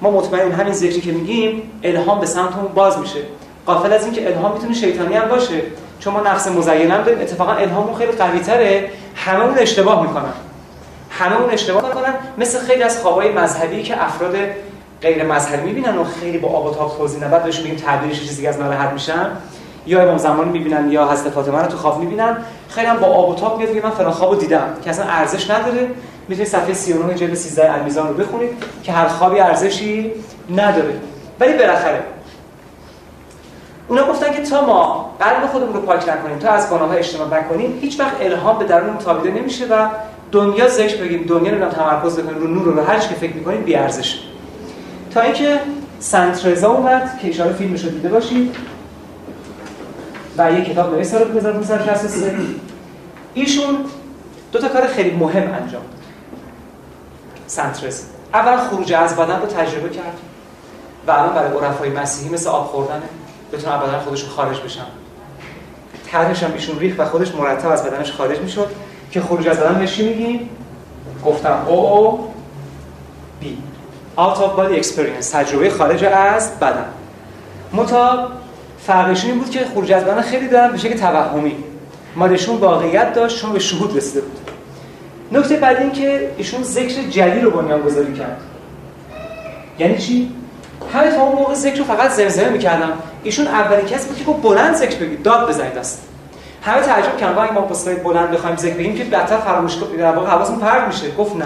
ما 0.01 0.11
مطمئنیم 0.11 0.51
همین 0.51 0.73
ذکری 0.73 1.01
که 1.01 1.11
میگیم 1.11 1.61
الهام 1.83 2.19
به 2.19 2.25
سمتمون 2.25 2.67
باز 2.75 2.99
میشه. 2.99 3.19
قافل 3.65 3.93
از 3.93 4.05
اینکه 4.05 4.27
الهام 4.27 4.53
می‌تونه 4.53 4.73
شیطانی 4.73 5.13
هم 5.13 5.27
باشه. 5.27 5.61
چون 5.99 6.13
ما 6.13 6.21
نفس 6.21 6.47
مزینه 6.47 6.93
هم 6.93 7.01
داریم. 7.01 7.21
اتفاقا 7.21 7.51
الهاممون 7.51 7.95
خیلی 7.95 8.11
قوی 8.11 8.39
تره 8.39 8.89
هممون 9.15 9.57
اشتباه 9.57 10.01
می‌کنن. 10.01 10.33
هممون 11.09 11.49
اشتباه 11.49 11.87
می‌کنن. 11.87 12.13
مثل 12.37 12.59
خیلی 12.59 12.83
از 12.83 13.01
خوابای 13.01 13.31
مذهبی 13.31 13.83
که 13.83 14.03
افراد 14.03 14.35
غیر 15.01 15.23
مذهبی 15.25 15.67
می‌بینن 15.67 15.97
و 15.97 16.03
خیلی 16.03 16.37
با 16.37 16.49
آب 16.49 16.65
و 16.65 16.73
تاب 16.75 16.97
توضیح 16.97 17.23
نباید 17.23 17.43
بهشون 17.43 17.63
میگیم 17.63 17.79
تعبیرش 17.79 18.19
چیزی 18.19 18.47
از 18.47 18.59
ناراحت 18.59 18.93
میشن. 18.93 19.27
یا 19.85 20.01
امام 20.01 20.17
زمان 20.17 20.47
می‌بینن 20.47 20.91
یا 20.91 21.07
حضرت 21.07 21.33
فاطمه 21.33 21.61
رو 21.61 21.67
تو 21.67 21.77
خواب 21.77 21.99
می‌بینن. 21.99 22.37
خیلی 22.69 22.87
هم 22.87 22.97
با 22.97 23.07
آب 23.07 23.29
و 23.29 23.35
تاب 23.35 23.57
میاد 23.57 23.85
من 23.85 23.91
فلان 23.91 24.11
خوابو 24.11 24.35
دیدم. 24.35 24.67
که 24.83 24.89
اصلا 24.89 25.05
ارزش 25.05 25.49
نداره. 25.49 25.87
می‌تونید 26.29 26.51
صفحه 26.51 26.73
39 26.73 27.13
جلد 27.13 27.33
13 27.33 27.73
المیزان 27.73 28.07
رو 28.07 28.13
بخونید 28.13 28.49
که 28.83 28.91
هر 28.91 29.07
خوابی 29.07 29.39
ارزشی 29.39 30.11
نداره. 30.55 30.93
ولی 31.39 31.53
بالاخره 31.53 31.99
اونا 33.87 34.07
گفتن 34.07 34.33
که 34.33 34.41
تا 34.41 34.65
ما 34.65 35.15
قلب 35.19 35.47
خودمون 35.51 35.73
رو 35.73 35.81
پاک 35.81 36.09
نکنیم 36.09 36.39
تا 36.39 36.49
از 36.49 36.69
گناه 36.69 36.97
اجتناب 36.97 37.33
نکنیم 37.33 37.79
هیچ 37.81 37.99
وقت 37.99 38.21
الهام 38.21 38.59
به 38.59 38.65
درون 38.65 38.97
تابیده 38.97 39.39
نمیشه 39.39 39.65
و 39.65 39.87
دنیا 40.31 40.67
زش 40.67 40.95
بگیم 40.95 41.25
دنیا 41.27 41.53
رو 41.53 41.69
تمرکز 41.69 42.19
بکنیم 42.19 42.37
رو 42.37 42.47
نور 42.47 42.63
رو 42.63 42.83
هر 42.83 42.99
که 42.99 43.15
فکر 43.15 43.33
می‌کنیم 43.33 43.61
بی 43.61 43.75
ارزش 43.75 44.19
تا 45.13 45.21
اینکه 45.21 45.59
سنت 45.99 46.45
رضا 46.45 46.71
اومد 46.71 47.19
که 47.21 47.29
اشاره 47.29 47.53
فیلمش 47.53 47.83
رو 47.83 47.89
دیده 47.89 48.09
باشید 48.09 48.55
و 50.37 50.51
یک 50.53 50.65
کتاب 50.71 50.93
نوشت 50.93 51.09
سال 51.09 51.37
1963 51.37 52.35
ایشون 53.33 53.77
دو 54.51 54.59
تا 54.59 54.67
کار 54.67 54.87
خیلی 54.87 55.11
مهم 55.11 55.53
انجام 55.53 55.81
داد. 55.81 55.98
سنت 57.49 57.83
رضا 57.83 58.03
اول 58.33 58.57
خروج 58.57 58.93
از 58.93 59.15
بدن 59.15 59.39
رو 59.39 59.45
تجربه 59.45 59.89
کرد 59.89 60.17
و 61.07 61.11
الان 61.11 61.33
برای 61.33 61.65
عرفای 61.65 61.89
مسیحی 61.89 62.29
مثل 62.29 62.49
آب 62.49 62.67
خوردنه. 62.67 63.01
بتونن 63.53 63.73
از 63.73 63.81
بدن 63.81 63.99
خودشون 63.99 64.29
خارج 64.29 64.59
بشن 64.59 64.85
طرحش 66.11 66.43
هم 66.43 66.53
ایشون 66.53 66.79
ریخ 66.79 66.95
و 66.97 67.05
خودش 67.05 67.35
مرتب 67.35 67.69
از 67.69 67.83
بدنش 67.85 68.11
خارج 68.11 68.39
می‌شد 68.39 68.67
که 69.11 69.21
خروج 69.21 69.47
از 69.47 69.57
بدن 69.57 69.85
چی 69.85 70.09
میگیم؟ 70.09 70.49
گفتم 71.25 71.65
او 71.67 71.87
او 71.87 72.33
بی. 73.39 73.57
Out 74.17 74.37
of 74.37 74.59
body 74.59 74.83
experience 74.83 75.31
تجربه 75.31 75.69
خارج 75.69 76.03
از 76.03 76.59
بدن. 76.59 76.85
متا 77.73 78.27
فرقشون 78.79 79.29
این 79.29 79.39
بود 79.39 79.49
که 79.49 79.65
خروج 79.73 79.91
از 79.91 80.03
بدن 80.03 80.21
خیلی 80.21 80.47
دارن 80.47 80.71
به 80.71 80.77
شکل 80.77 80.97
توهمی. 80.97 81.55
مالشون 82.15 82.57
واقعیت 82.57 83.13
داشت 83.13 83.41
چون 83.41 83.53
به 83.53 83.59
شهود 83.59 83.97
رسیده 83.97 84.21
بود. 84.21 84.38
نکته 85.31 85.57
بعد 85.57 85.77
این 85.77 85.91
که 85.91 86.31
ایشون 86.37 86.63
ذکر 86.63 87.01
جلی 87.09 87.39
رو 87.39 87.51
بنیان 87.51 87.81
گذاری 87.81 88.13
کرد. 88.13 88.37
یعنی 89.79 89.97
چی؟ 89.97 90.31
همه 90.93 91.11
تا 91.11 91.21
اون 91.21 91.35
موقع 91.35 91.53
ذکر 91.53 91.77
رو 91.77 91.83
فقط 91.83 92.11
زمزمه 92.11 92.49
می‌کردم 92.49 92.91
ایشون 93.23 93.47
اولین 93.47 93.85
کسی 93.85 94.07
بود 94.07 94.17
که 94.17 94.23
گفت 94.23 94.41
بلند 94.41 94.75
ذکر 94.75 94.99
بگید. 94.99 95.23
داد 95.23 95.49
بزنید 95.49 95.77
است 95.77 96.07
همه 96.61 96.81
تعجب 96.81 97.17
کردن. 97.17 97.41
اگه 97.41 97.53
ما 97.53 97.61
پستای 97.61 97.95
بلند 97.95 98.31
بخوایم 98.31 98.55
ذکر 98.55 98.75
بگیم 98.75 98.95
که 98.95 99.03
بدتر 99.03 99.37
فراموش 99.37 99.75
در 99.75 100.11
واقع 100.11 100.27
حواسمون 100.27 100.59
پرت 100.59 100.87
میشه. 100.87 101.11
گفت 101.11 101.35
نه. 101.35 101.45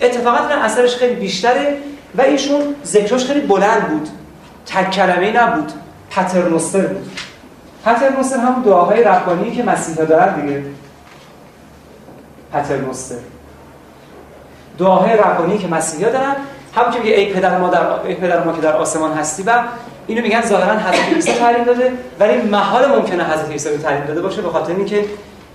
اتفاقا 0.00 0.54
اثرش 0.54 0.96
خیلی 0.96 1.14
بیشتره 1.14 1.76
و 2.18 2.22
ایشون 2.22 2.60
ذکرش 2.84 3.24
خیلی 3.24 3.40
بلند 3.40 3.88
بود. 3.88 4.08
تک 4.66 4.90
کلمه 4.90 5.32
نبود. 5.42 5.72
پترنوستر 6.10 6.80
بود. 6.80 7.10
پترنوستر 7.84 8.36
هم 8.36 8.62
دعاهای 8.66 9.04
ربانی 9.04 9.50
که 9.50 9.62
مسیحا 9.62 10.04
دارن 10.04 10.40
دیگه. 10.40 10.62
پترنوستر 12.52 13.16
دعاهای 14.78 15.16
ربانی 15.16 15.58
که 15.58 15.68
مسیحا 15.68 16.10
دارن 16.10 16.36
هم 16.74 16.90
که 16.90 16.98
میگه 16.98 17.14
ای 17.14 17.32
پدر 17.32 17.58
ما 17.58 17.68
در 17.68 18.00
ای 18.06 18.14
پدر 18.14 18.44
ما 18.44 18.52
که 18.52 18.60
در 18.60 18.76
آسمان 18.76 19.12
هستی 19.12 19.42
و 19.42 19.62
اینو 20.06 20.22
میگن 20.22 20.42
ظاهرا 20.42 20.78
حضرت 20.78 21.14
عیسی 21.14 21.32
تعلیم 21.32 21.64
داده 21.64 21.92
ولی 22.20 22.42
محال 22.42 22.86
ممکنه 22.86 23.24
حضرت 23.24 23.50
عیسی 23.50 23.68
رو 23.68 23.76
تعلیم 23.76 24.04
داده 24.04 24.22
باشه 24.22 24.42
به 24.42 24.48
خاطر 24.48 24.74
اینکه 24.74 25.04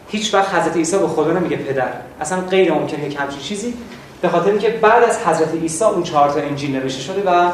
هیچ 0.07 0.33
وقت 0.33 0.55
حضرت 0.55 0.75
عیسی 0.75 0.97
به 0.97 1.07
خدا 1.07 1.31
نمیگه 1.31 1.57
پدر. 1.57 1.87
اصلا 2.21 2.41
غیر 2.41 2.73
ممکنه 2.73 3.05
یک 3.05 3.17
همچین 3.19 3.39
چیزی 3.39 3.73
به 4.21 4.29
خاطر 4.29 4.49
اینکه 4.49 4.69
بعد 4.69 5.03
از 5.03 5.19
حضرت 5.27 5.53
عیسی 5.53 5.83
اون 5.83 6.03
چهار 6.03 6.29
تا 6.29 6.39
انجیل 6.39 6.75
نوشته 6.75 7.01
شده 7.01 7.31
و 7.31 7.49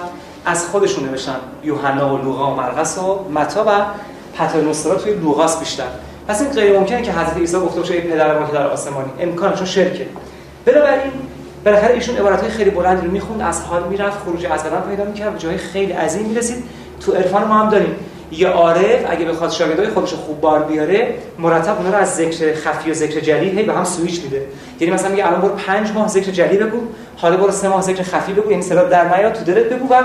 از 0.46 0.66
خودشون 0.66 1.10
نوشتن 1.10 1.36
یوحنا 1.64 2.16
و 2.16 2.18
لوقا 2.18 2.52
و 2.52 2.56
مرقس 2.56 2.98
و 2.98 3.20
متا 3.32 3.66
و 3.68 3.72
پترنوسترا 4.38 4.96
توی 4.96 5.14
لوقاس 5.14 5.60
بیشتر. 5.60 5.88
پس 6.28 6.42
این 6.42 6.52
غیر 6.52 6.80
ممکنه 6.80 7.02
که 7.02 7.12
حضرت 7.12 7.38
عیسی 7.38 7.58
گفته 7.58 7.80
باشه 7.80 8.02
پدر 8.02 8.40
ما 8.40 8.48
که 8.48 8.54
در 8.54 8.68
آسمانی. 8.68 9.10
امکان 9.20 9.54
چون 9.54 9.66
شرکه. 9.66 10.06
بنابراین 10.66 11.12
بالاخره 11.66 11.94
ایشون 11.94 12.18
عبارت‌های 12.18 12.50
خیلی 12.50 12.70
بلندی 12.70 13.06
رو 13.06 13.12
می‌خوند 13.12 13.42
از 13.42 13.62
حال 13.62 13.84
می‌رفت 13.84 14.20
خروج 14.20 14.46
از 14.46 14.64
بدن 14.64 14.82
پیدا 14.90 15.04
می‌کرد 15.04 15.34
به 15.34 15.40
جای 15.40 15.58
خیلی 15.58 15.92
عظیم 15.92 16.26
می‌رسید. 16.26 16.64
تو 17.06 17.12
عرفان 17.12 17.44
ما 17.44 17.56
هم 17.56 17.70
داریم. 17.70 17.96
یه 18.32 18.48
عارف 18.48 19.00
اگه 19.10 19.26
بخواد 19.26 19.52
شاگردای 19.52 19.88
خودش 19.88 20.14
خوب 20.14 20.42
بار 20.42 20.64
بیاره 20.64 21.14
مرتب 21.40 21.78
اونا 21.78 21.90
رو 21.90 21.96
از 21.96 22.16
ذکر 22.16 22.54
خفی 22.54 22.92
و 22.92 22.94
ذکر 22.94 23.20
جلی 23.20 23.50
هی 23.50 23.64
به 23.64 23.74
هم 23.74 23.84
سویچ 23.84 24.24
میده. 24.24 24.42
یعنی 24.80 24.94
مثلا 24.94 25.10
میگه 25.10 25.28
الان 25.28 25.42
برو 25.42 25.56
5 25.56 25.92
ماه 25.92 26.08
ذکر 26.08 26.32
جلی 26.32 26.58
بگو 26.58 26.78
حالا 27.18 27.38
برو 27.38 27.52
3 27.52 27.68
ماه 27.68 27.82
ذکر 27.82 28.04
خفی 28.04 28.34
بگو 28.34 28.52
یعنی 28.52 28.64
صدا 28.64 28.84
در 28.84 29.18
نیاد 29.18 29.34
تو 29.34 29.44
دلت 29.44 29.66
بگو 29.66 29.94
و 29.94 30.04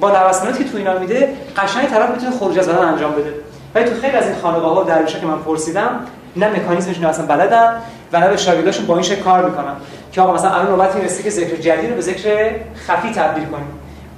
با 0.00 0.10
نوساناتی 0.10 0.64
که 0.64 0.70
تو 0.70 0.76
اینا 0.76 0.98
میده 0.98 1.28
قشنگ 1.56 1.88
طرف 1.88 2.10
می‌تونه 2.10 2.30
خروج 2.30 2.58
از 2.58 2.68
بدن 2.68 2.84
انجام 2.84 3.12
بده. 3.12 3.34
ولی 3.74 3.84
تو 3.84 4.00
خیلی 4.00 4.16
از 4.16 4.26
این 4.26 4.34
خانواده 4.42 4.66
ها 4.66 4.82
درویشا 4.82 5.18
که 5.18 5.26
من 5.26 5.38
پرسیدم 5.38 6.00
نه 6.36 6.48
مکانیزمش 6.48 7.00
نه 7.00 7.08
اصلا 7.08 7.26
بلدن 7.26 7.74
و 8.12 8.20
نه 8.20 8.28
به 8.28 8.36
شاگرداشون 8.36 8.86
با 8.86 8.94
این 8.94 9.02
شکل 9.02 9.22
کار 9.22 9.44
می‌کنن. 9.44 9.74
که 10.12 10.20
آقا 10.20 10.32
مثلا 10.32 10.50
الان 10.50 10.66
نوبت 10.66 10.96
می‌رسه 10.96 11.22
که 11.22 11.30
ذکر 11.30 11.56
جلی 11.56 11.86
رو 11.86 11.94
به 11.94 12.00
ذکر 12.00 12.50
خفی 12.86 13.12
تبدیل 13.12 13.44
کنیم 13.44 13.66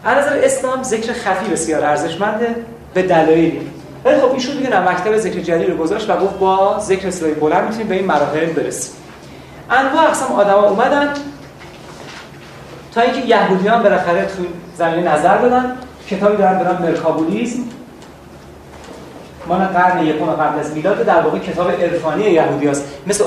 از 0.05 0.27
نظر 0.27 0.41
اسلام 0.43 0.83
ذکر 0.83 1.13
خفی 1.13 1.51
بسیار 1.51 1.85
ارزشمنده 1.85 2.57
به 2.95 3.03
دلایلی. 3.03 3.71
ولی 4.05 4.21
خب 4.21 4.33
ایشون 4.33 4.57
دیگه 4.57 4.89
مکتب 4.89 5.17
ذکر 5.17 5.41
جلی 5.41 5.67
رو 5.67 5.77
گذاشت 5.77 6.11
و 6.11 6.17
گفت 6.17 6.39
با 6.39 6.79
ذکر 6.79 7.11
صدای 7.11 7.35
بلند 7.35 7.65
می‌تونیم 7.65 7.89
به 7.89 7.95
این 7.95 8.07
مراحل 8.07 8.47
برسیم. 8.47 8.95
انواع 9.71 10.05
اقسام 10.05 10.33
آدما 10.33 10.69
اومدن 10.69 11.09
تا 12.95 13.01
اینکه 13.01 13.21
یهودیان 13.21 13.83
بالاخره 13.83 14.25
تو 14.25 14.43
زمینه 14.77 15.13
نظر 15.15 15.39
دادن 15.39 15.77
کتابی 16.11 16.37
دارن 16.37 16.59
به 16.59 16.87
مرکابولیسم. 16.87 17.63
مال 19.47 19.61
قرن 19.61 20.07
یکم 20.07 20.27
قبل 20.27 20.59
از 20.59 20.75
میلاد 20.75 21.03
در 21.03 21.21
واقع 21.21 21.39
کتاب 21.39 21.71
عرفانی 21.71 22.25
یهودی 22.25 22.69
است 22.69 22.85
مثل 23.07 23.25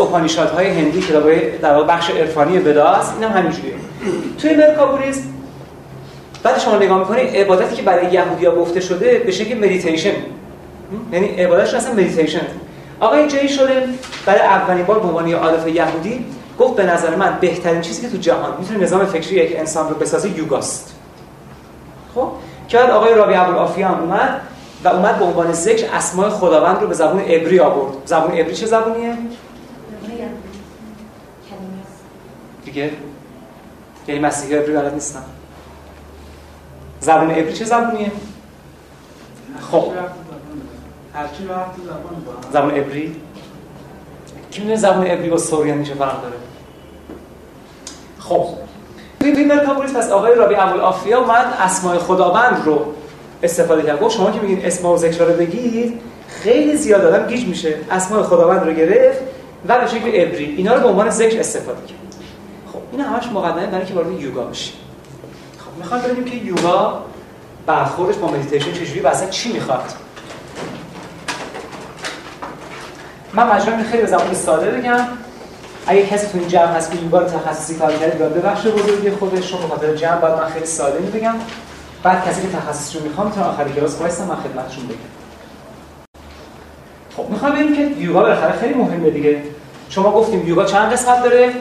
های 0.56 0.68
هندی 0.68 1.02
که 1.02 1.14
در 1.62 1.74
واقع 1.74 1.88
بخش 1.88 2.10
عرفانی 2.10 2.60
بدا 2.60 2.88
است 2.88 3.14
اینم 3.20 3.32
همینجوریه. 3.32 3.74
توی 4.38 4.56
مرکابولیسم 4.56 5.22
بعد 6.44 6.60
شما 6.60 6.78
نگاه 6.78 7.00
می‌کنید 7.00 7.36
عبادتی 7.36 7.76
که 7.76 7.82
برای 7.82 8.12
یهودیا 8.12 8.56
گفته 8.56 8.80
شده 8.80 9.22
به 9.26 9.32
شکل 9.32 9.58
مدیتیشن 9.58 10.12
یعنی 11.12 11.28
عبادتش 11.28 11.74
اصلا 11.74 11.94
مدیتیشن 11.94 12.46
آقای 13.00 13.28
جی 13.28 13.50
شده 13.50 13.84
برای 14.26 14.42
اولین 14.42 14.86
بار 14.86 15.00
به 15.00 15.08
عنوان 15.08 15.34
عارف 15.34 15.68
یهودی 15.68 16.26
گفت 16.60 16.76
به 16.76 16.84
نظر 16.84 17.16
من 17.16 17.38
بهترین 17.42 17.82
چیزی 17.82 18.02
که 18.02 18.10
تو 18.10 18.18
جهان 18.18 18.54
می‌تونه 18.60 18.80
نظام 18.80 19.06
فکری 19.06 19.36
یک 19.36 19.60
انسان 19.60 19.90
رو 19.90 19.96
بسازه 19.96 20.38
یوگاست. 20.38 20.96
خب؟ 22.16 22.32
که 22.68 22.78
بعد 22.78 22.90
آقای 22.90 23.14
رابی 23.14 23.34
ابوالعافیه 23.34 23.88
هم 23.88 24.00
اومد 24.00 24.42
و 24.86 24.88
اومد 24.88 25.20
به 25.20 25.26
عنوان 25.26 25.54
ذکر 25.54 25.96
اسماء 25.96 26.30
خداوند 26.30 26.82
رو 26.82 26.88
به 26.88 26.94
زبان 26.94 27.20
عبری 27.20 27.60
آورد 27.60 27.94
زبان 28.06 28.32
عبری 28.32 28.56
چه 28.56 28.66
زبانیه 28.66 29.18
دیگه 32.66 32.92
یعنی 34.08 34.22
مسیحی 34.22 34.56
عبری 34.56 34.74
بلد 34.74 34.94
نیستن 34.94 35.24
زبان 37.00 37.32
عبری 37.32 37.54
چه 37.54 37.66
زبانیه 37.66 38.12
خب 39.72 39.92
زبان 42.52 42.72
عبری 42.72 43.16
کی 44.52 44.62
می‌دونه 44.62 44.76
زبان 44.76 45.08
عبری 45.08 45.30
با 45.30 45.38
سوریانی 45.38 45.86
چه 45.86 45.94
فرق 45.94 46.22
داره 46.22 46.36
خب 48.20 48.48
توی 49.20 49.44
مرکابولیس 49.44 49.94
پس 49.94 50.10
آقای 50.10 50.36
رابی 50.36 50.56
ابوالعافیه 50.56 51.16
اومد 51.16 51.58
اسماء 51.60 51.98
خداوند 51.98 52.62
رو 52.66 52.95
استفاده 53.44 53.82
کرد. 53.82 54.00
گفت 54.00 54.16
شما 54.16 54.32
که 54.32 54.40
میگین 54.40 54.66
اسم 54.66 54.86
و 54.86 54.98
ذکر 54.98 55.26
رو 55.26 55.34
بگید 55.34 56.02
خیلی 56.28 56.78
زیاد 56.78 57.06
آدم 57.06 57.28
گیج 57.28 57.48
میشه. 57.48 57.76
اسماء 57.92 58.24
خداوند 58.24 58.68
رو 58.68 58.74
گرفت 58.74 59.20
و 59.68 59.80
به 59.80 59.88
شکل 59.88 60.08
عبری 60.08 60.56
اینا 60.58 60.74
رو 60.74 60.82
به 60.82 60.88
عنوان 60.88 61.10
ذکر 61.10 61.40
استفاده 61.40 61.82
کرد. 61.88 62.16
خب 62.74 62.80
این 62.92 63.02
همش 63.02 63.28
مقدمه 63.34 63.68
برای 63.68 63.86
که 63.86 63.94
وارد 63.94 64.22
یوگا 64.22 64.44
بشیم. 64.44 64.74
خب 65.58 65.78
می‌خوام 65.78 66.02
ببینیم 66.02 66.26
که 66.26 66.36
یوگا 66.36 67.02
برخوردش 67.66 68.16
با 68.16 68.28
مدیتیشن 68.28 68.72
چجوری 68.72 69.00
و 69.00 69.08
اصلا 69.08 69.30
چی 69.30 69.54
می‌خواد. 69.54 69.94
من 73.34 73.48
مجبورم 73.48 73.84
خیلی 73.84 74.02
به 74.02 74.08
زبان 74.08 74.34
ساده 74.34 74.72
بگم. 74.72 75.00
اگه 75.88 76.06
کسی 76.06 76.28
تو 76.28 76.38
این 76.38 76.48
جمع 76.48 76.66
هست 76.68 76.92
که 76.92 76.98
یوگا 76.98 77.20
رو 77.20 77.28
تخصصی 77.28 77.76
کار 77.76 77.94
کرده 77.94 78.30
ببخشه 78.30 78.70
بزرگی 78.72 79.10
خودش 79.10 79.54
به 79.54 79.68
خاطر 79.68 79.96
جمع 79.96 80.16
باید 80.16 80.34
من 80.34 80.50
خیلی 80.50 80.66
ساده 80.66 81.00
بگم 81.00 81.36
بعد 82.06 82.26
کسی 82.26 82.42
که 82.42 82.48
تخصص 82.48 82.96
رو 82.96 83.04
می‌خوام 83.04 83.28
می‌تونه 83.28 83.46
آخری 83.46 83.74
کلاس 83.74 84.02
وایسا 84.02 84.26
من 84.26 84.36
خدمتشون 84.36 84.88
بگم. 84.88 84.98
خب 87.18 87.30
می‌خوام 87.30 87.52
ببینیم 87.52 87.76
که 87.76 88.02
یوگا 88.02 88.20
بالاخره 88.22 88.60
خیلی 88.60 88.74
مهمه 88.74 89.10
دیگه. 89.10 89.42
شما 89.90 90.12
گفتیم 90.12 90.48
یوگا 90.48 90.66
چند 90.66 90.92
قسمت 90.92 91.24
داره؟ 91.24 91.54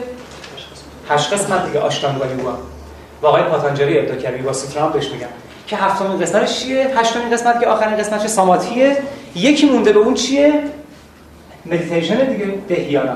هشت 1.09 1.33
قسمت 1.33 1.65
دیگه 1.65 1.79
آشتانگا 1.79 2.25
یوگا. 2.25 2.57
و 3.21 3.27
آقای 3.27 3.43
پاتانجلی 3.43 3.99
ابداع 3.99 4.15
کرد 4.15 4.37
یوگا 4.37 4.53
سوترا 4.53 4.87
بهش 4.87 5.09
میگم. 5.09 5.27
که 5.67 5.77
هفتمین 5.77 6.19
قسمتش 6.19 6.59
چیه؟ 6.59 6.99
هشتمین 6.99 7.29
قسمت 7.29 7.59
که 7.59 7.67
آخرین 7.67 7.97
قسمتش 7.97 8.27
سامادیه. 8.27 8.97
یکی 9.35 9.69
مونده 9.69 9.93
به 9.93 9.99
اون 9.99 10.13
چیه؟ 10.13 10.63
مدیتیشن 11.65 12.25
دیگه 12.25 12.45
دهیانا. 12.67 13.15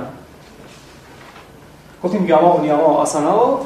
گفتیم 2.04 2.28
یاما 2.28 2.58
و 2.58 2.62
نیاما 2.62 2.90
و 2.90 2.98
آسانا 2.98 3.48
و 3.48 3.60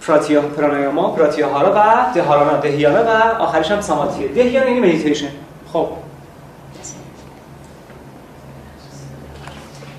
پراتیا 0.00 0.40
پرانایاما 0.40 1.10
پراتیاهارا 1.10 1.72
و 1.76 2.14
دهارانا 2.14 2.56
دهیانا 2.56 3.04
و 3.04 3.08
آخرش 3.42 3.70
هم 3.70 3.80
سامادیه 3.80 4.28
دهیانا 4.28 4.68
یعنی 4.68 4.80
مدیتیشن 4.80 5.28
خب 5.72 5.88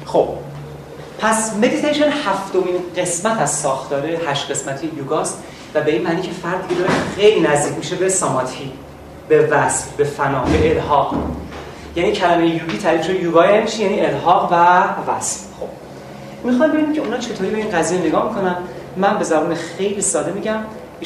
خب 0.05 0.27
پس 1.19 1.55
مدیتیشن 1.57 2.09
هفتمین 2.09 2.75
قسمت 2.97 3.41
از 3.41 3.51
ساختار 3.51 4.05
هشت 4.05 4.51
قسمتی 4.51 4.91
یوگاست 4.97 5.43
و 5.73 5.81
به 5.81 5.91
این 5.91 6.01
معنی 6.01 6.21
که 6.21 6.31
فرد 6.31 6.67
دیگه 6.67 6.81
خیلی 7.15 7.39
نزدیک 7.39 7.77
میشه 7.77 7.95
به 7.95 8.09
ساماتی 8.09 8.71
به 9.27 9.47
وصل 9.47 9.85
به 9.97 10.03
فنا 10.03 10.43
به 10.43 10.71
الهاق 10.71 11.15
یعنی 11.95 12.11
کلمه 12.11 12.47
یوگی 12.47 12.77
تعریف 12.77 13.05
شده 13.05 13.23
یوگا 13.23 13.45
یعنی 13.45 14.01
الهاق 14.01 14.51
و 14.51 14.55
وصل 15.11 15.45
خب 15.59 15.67
می‌خوام 16.43 16.71
ببینیم 16.71 16.93
که 16.93 17.01
اونا 17.01 17.17
چطوری 17.17 17.49
به 17.49 17.57
این 17.57 17.69
قضیه 17.69 17.99
نگاه 17.99 18.29
می‌کنن 18.29 18.55
من 18.97 19.17
به 19.17 19.23
زبان 19.23 19.55
خیلی 19.55 20.01
ساده 20.01 20.31
میگم. 20.31 20.63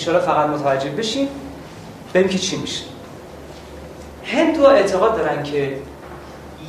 ان 0.08 0.20
فقط 0.20 0.50
متوجه 0.50 0.90
بشین. 0.90 1.28
ببین 2.14 2.30
که 2.30 2.38
چی 2.38 2.58
میشه. 2.58 2.84
هندو 4.24 4.66
اعتقاد 4.66 5.18
دارن 5.18 5.44
که 5.44 5.78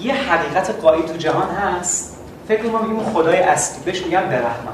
یه 0.03 0.15
حقیقت 0.15 0.71
قایی 0.71 1.03
تو 1.03 1.17
جهان 1.17 1.49
هست. 1.49 2.17
فکر 2.49 2.63
ما 2.63 2.83
میگیم 2.83 3.13
خدای 3.13 3.37
اصلی. 3.37 3.85
بهش 3.85 4.03
میگن 4.03 4.21
برحمن 4.21 4.73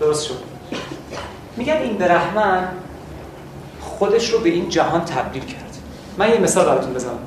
درست 0.00 0.26
شد. 0.26 0.38
میگن 1.56 1.76
این 1.76 1.98
برحمن 1.98 2.68
خودش 3.80 4.30
رو 4.30 4.38
به 4.38 4.48
این 4.48 4.68
جهان 4.68 5.04
تبدیل 5.04 5.44
کرد. 5.44 5.76
من 6.18 6.30
یه 6.30 6.38
مثال 6.38 6.66
براتون 6.66 6.94
بزنم. 6.94 7.18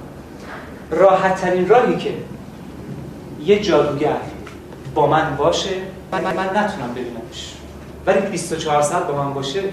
راحت 0.91 1.41
ترین 1.41 1.69
راهی 1.69 1.97
که 1.97 2.13
یه 3.45 3.59
جادوگر 3.59 4.17
با 4.95 5.07
من 5.07 5.35
باشه 5.35 5.92
من, 6.13 6.23
من, 6.23 6.35
من 6.35 6.45
نتونم 6.45 6.91
ببینمش. 6.91 7.53
ولی 8.05 8.19
24 8.19 8.81
ساعت 8.81 9.07
با 9.07 9.23
من 9.23 9.33
باشه 9.33 9.63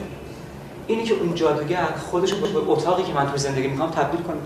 اینی 0.87 1.05
که 1.05 1.15
اون 1.15 1.35
جادوگر 1.35 1.79
خودش 2.11 2.33
به 2.33 2.47
اتاقی 2.67 3.03
که 3.03 3.13
من 3.13 3.31
تو 3.31 3.37
زندگی 3.37 3.69
می‌کنم 3.69 3.91
تبدیل 3.91 4.21
کنه. 4.21 4.37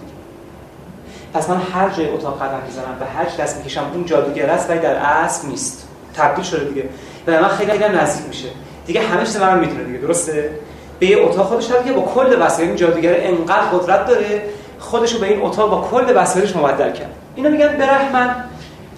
پس 1.35 1.51
من 1.51 1.61
هر 1.73 1.89
جای 1.89 2.11
اتاق 2.11 2.43
قدم 2.43 2.61
می‌زنم 2.67 2.97
و 3.01 3.05
هر 3.05 3.45
دست 3.45 3.57
می‌کشم 3.57 3.91
اون 3.95 4.05
جادوگر 4.05 4.51
است 4.51 4.71
ولی 4.71 4.79
در 4.79 4.95
اصل 4.95 5.49
نیست. 5.49 5.89
تبدیل 6.15 6.45
شده 6.45 6.65
دیگه. 6.65 6.89
و 7.27 7.43
من 7.43 7.49
خیلی 7.49 7.73
خیلی 7.73 7.97
نزدیک 7.97 8.27
میشه. 8.27 8.49
دیگه 8.87 9.01
همه 9.01 9.25
چیز 9.25 9.37
من 9.37 9.59
می‌تونه 9.59 9.85
دیگه 9.85 9.99
درسته؟ 9.99 10.51
به 10.99 11.07
یه 11.07 11.19
اتاق 11.23 11.47
خودش 11.47 11.69
که 11.85 11.93
با 11.93 12.03
کل 12.03 12.43
وسایل 12.43 12.69
این 12.69 12.77
جادوگر 12.77 13.15
انقدر 13.19 13.63
قدرت 13.63 14.07
داره 14.07 14.43
خودش 14.79 15.13
رو 15.13 15.19
به 15.21 15.27
این 15.27 15.43
اتاق 15.43 15.71
با 15.71 15.89
کل 15.91 16.13
وسایلش 16.17 16.57
مبدل 16.57 16.93
کرد. 16.93 17.11
اینا 17.35 17.49
میگن 17.49 17.69
برحمن 17.69 18.35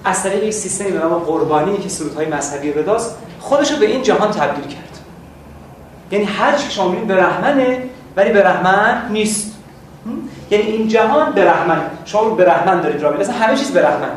از 0.06 0.22
طریق 0.22 0.42
این 0.42 0.52
سیستمی 0.52 0.90
به 0.90 0.98
نام 0.98 1.14
قربانی 1.14 1.78
که 1.78 1.88
سرودهای 1.88 2.26
مذهبی 2.26 2.72
رداست 2.72 3.16
خودش 3.40 3.72
رو 3.72 3.78
به 3.78 3.86
این 3.86 4.02
جهان 4.02 4.30
تبدیل 4.30 4.64
کرد. 4.64 4.98
یعنی 6.10 6.24
هر 6.24 6.56
چی 6.56 6.70
شما 6.70 6.88
به 6.88 7.16
رحمنه 7.16 7.82
ولی 8.16 8.32
به 8.32 8.42
رحمن 8.42 9.02
نیست. 9.10 9.52
یعنی 10.50 10.64
این 10.64 10.88
جهان 10.88 11.32
به 11.32 11.44
رحمن. 11.44 11.80
شما 12.04 12.30
به 12.30 12.44
رحمن 12.44 12.80
دارید 12.80 13.02
را 13.02 13.12
مثلا 13.12 13.34
همه 13.34 13.56
چیز 13.56 13.70
به 13.70 13.82
رحمن. 13.82 14.10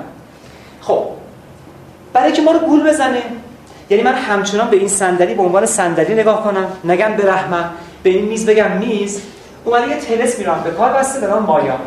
خب. 0.82 1.04
برای 2.14 2.32
که 2.32 2.42
ما 2.42 2.52
رو 2.52 2.60
گول 2.60 2.90
بزنه. 2.90 3.22
یعنی 3.90 4.04
من 4.04 4.14
همچنان 4.14 4.70
به 4.70 4.78
این 4.78 4.88
صندلی 4.88 5.34
به 5.34 5.42
عنوان 5.42 5.66
صندلی 5.66 6.14
نگاه 6.14 6.44
کنم. 6.44 6.68
نگم 6.84 7.14
به 7.18 7.32
رحمن. 7.32 7.70
به 8.04 8.10
این 8.10 8.26
میز 8.26 8.46
بگم 8.46 8.72
میز. 8.72 9.22
اومده 9.66 9.88
یه 9.88 9.98
تلس 9.98 10.40
میرم. 10.40 10.62
به 10.64 10.72
کار 10.72 10.94
بسته 10.94 11.20
به 11.20 11.28
نام 11.28 11.44
مایا. 11.44 11.78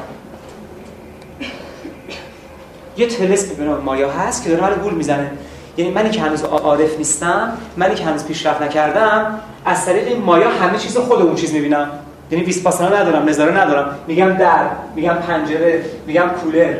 یه 2.97 3.07
تلس 3.07 3.45
به 3.45 3.65
نام 3.65 3.81
مایا 3.81 4.11
هست 4.11 4.45
که 4.45 4.51
داره 4.51 4.63
من 4.63 4.83
گول 4.83 4.95
می‌زنه. 4.95 5.31
یعنی 5.77 5.91
منی 5.91 6.11
که 6.11 6.21
هنوز 6.21 6.45
عارف 6.45 6.99
نیستم 6.99 7.53
منی 7.77 7.95
که 7.95 8.05
هنوز 8.05 8.25
پیشرفت 8.25 8.63
نکردم 8.63 9.41
از 9.65 9.87
طریق 9.87 10.07
این 10.09 10.23
مایا 10.23 10.49
همه 10.49 10.79
چیز 10.79 10.97
خود 10.97 11.23
اون 11.23 11.35
چیز 11.35 11.53
می‌بینم. 11.53 11.89
یعنی 12.31 12.45
ویسپاسانا 12.45 12.97
ندارم 12.97 13.29
نظاره 13.29 13.61
ندارم. 13.61 13.99
میگم 14.07 14.33
در 14.33 14.65
میگم 14.97 15.15
پنجره 15.15 15.85
میگم 16.07 16.29
کولر. 16.43 16.75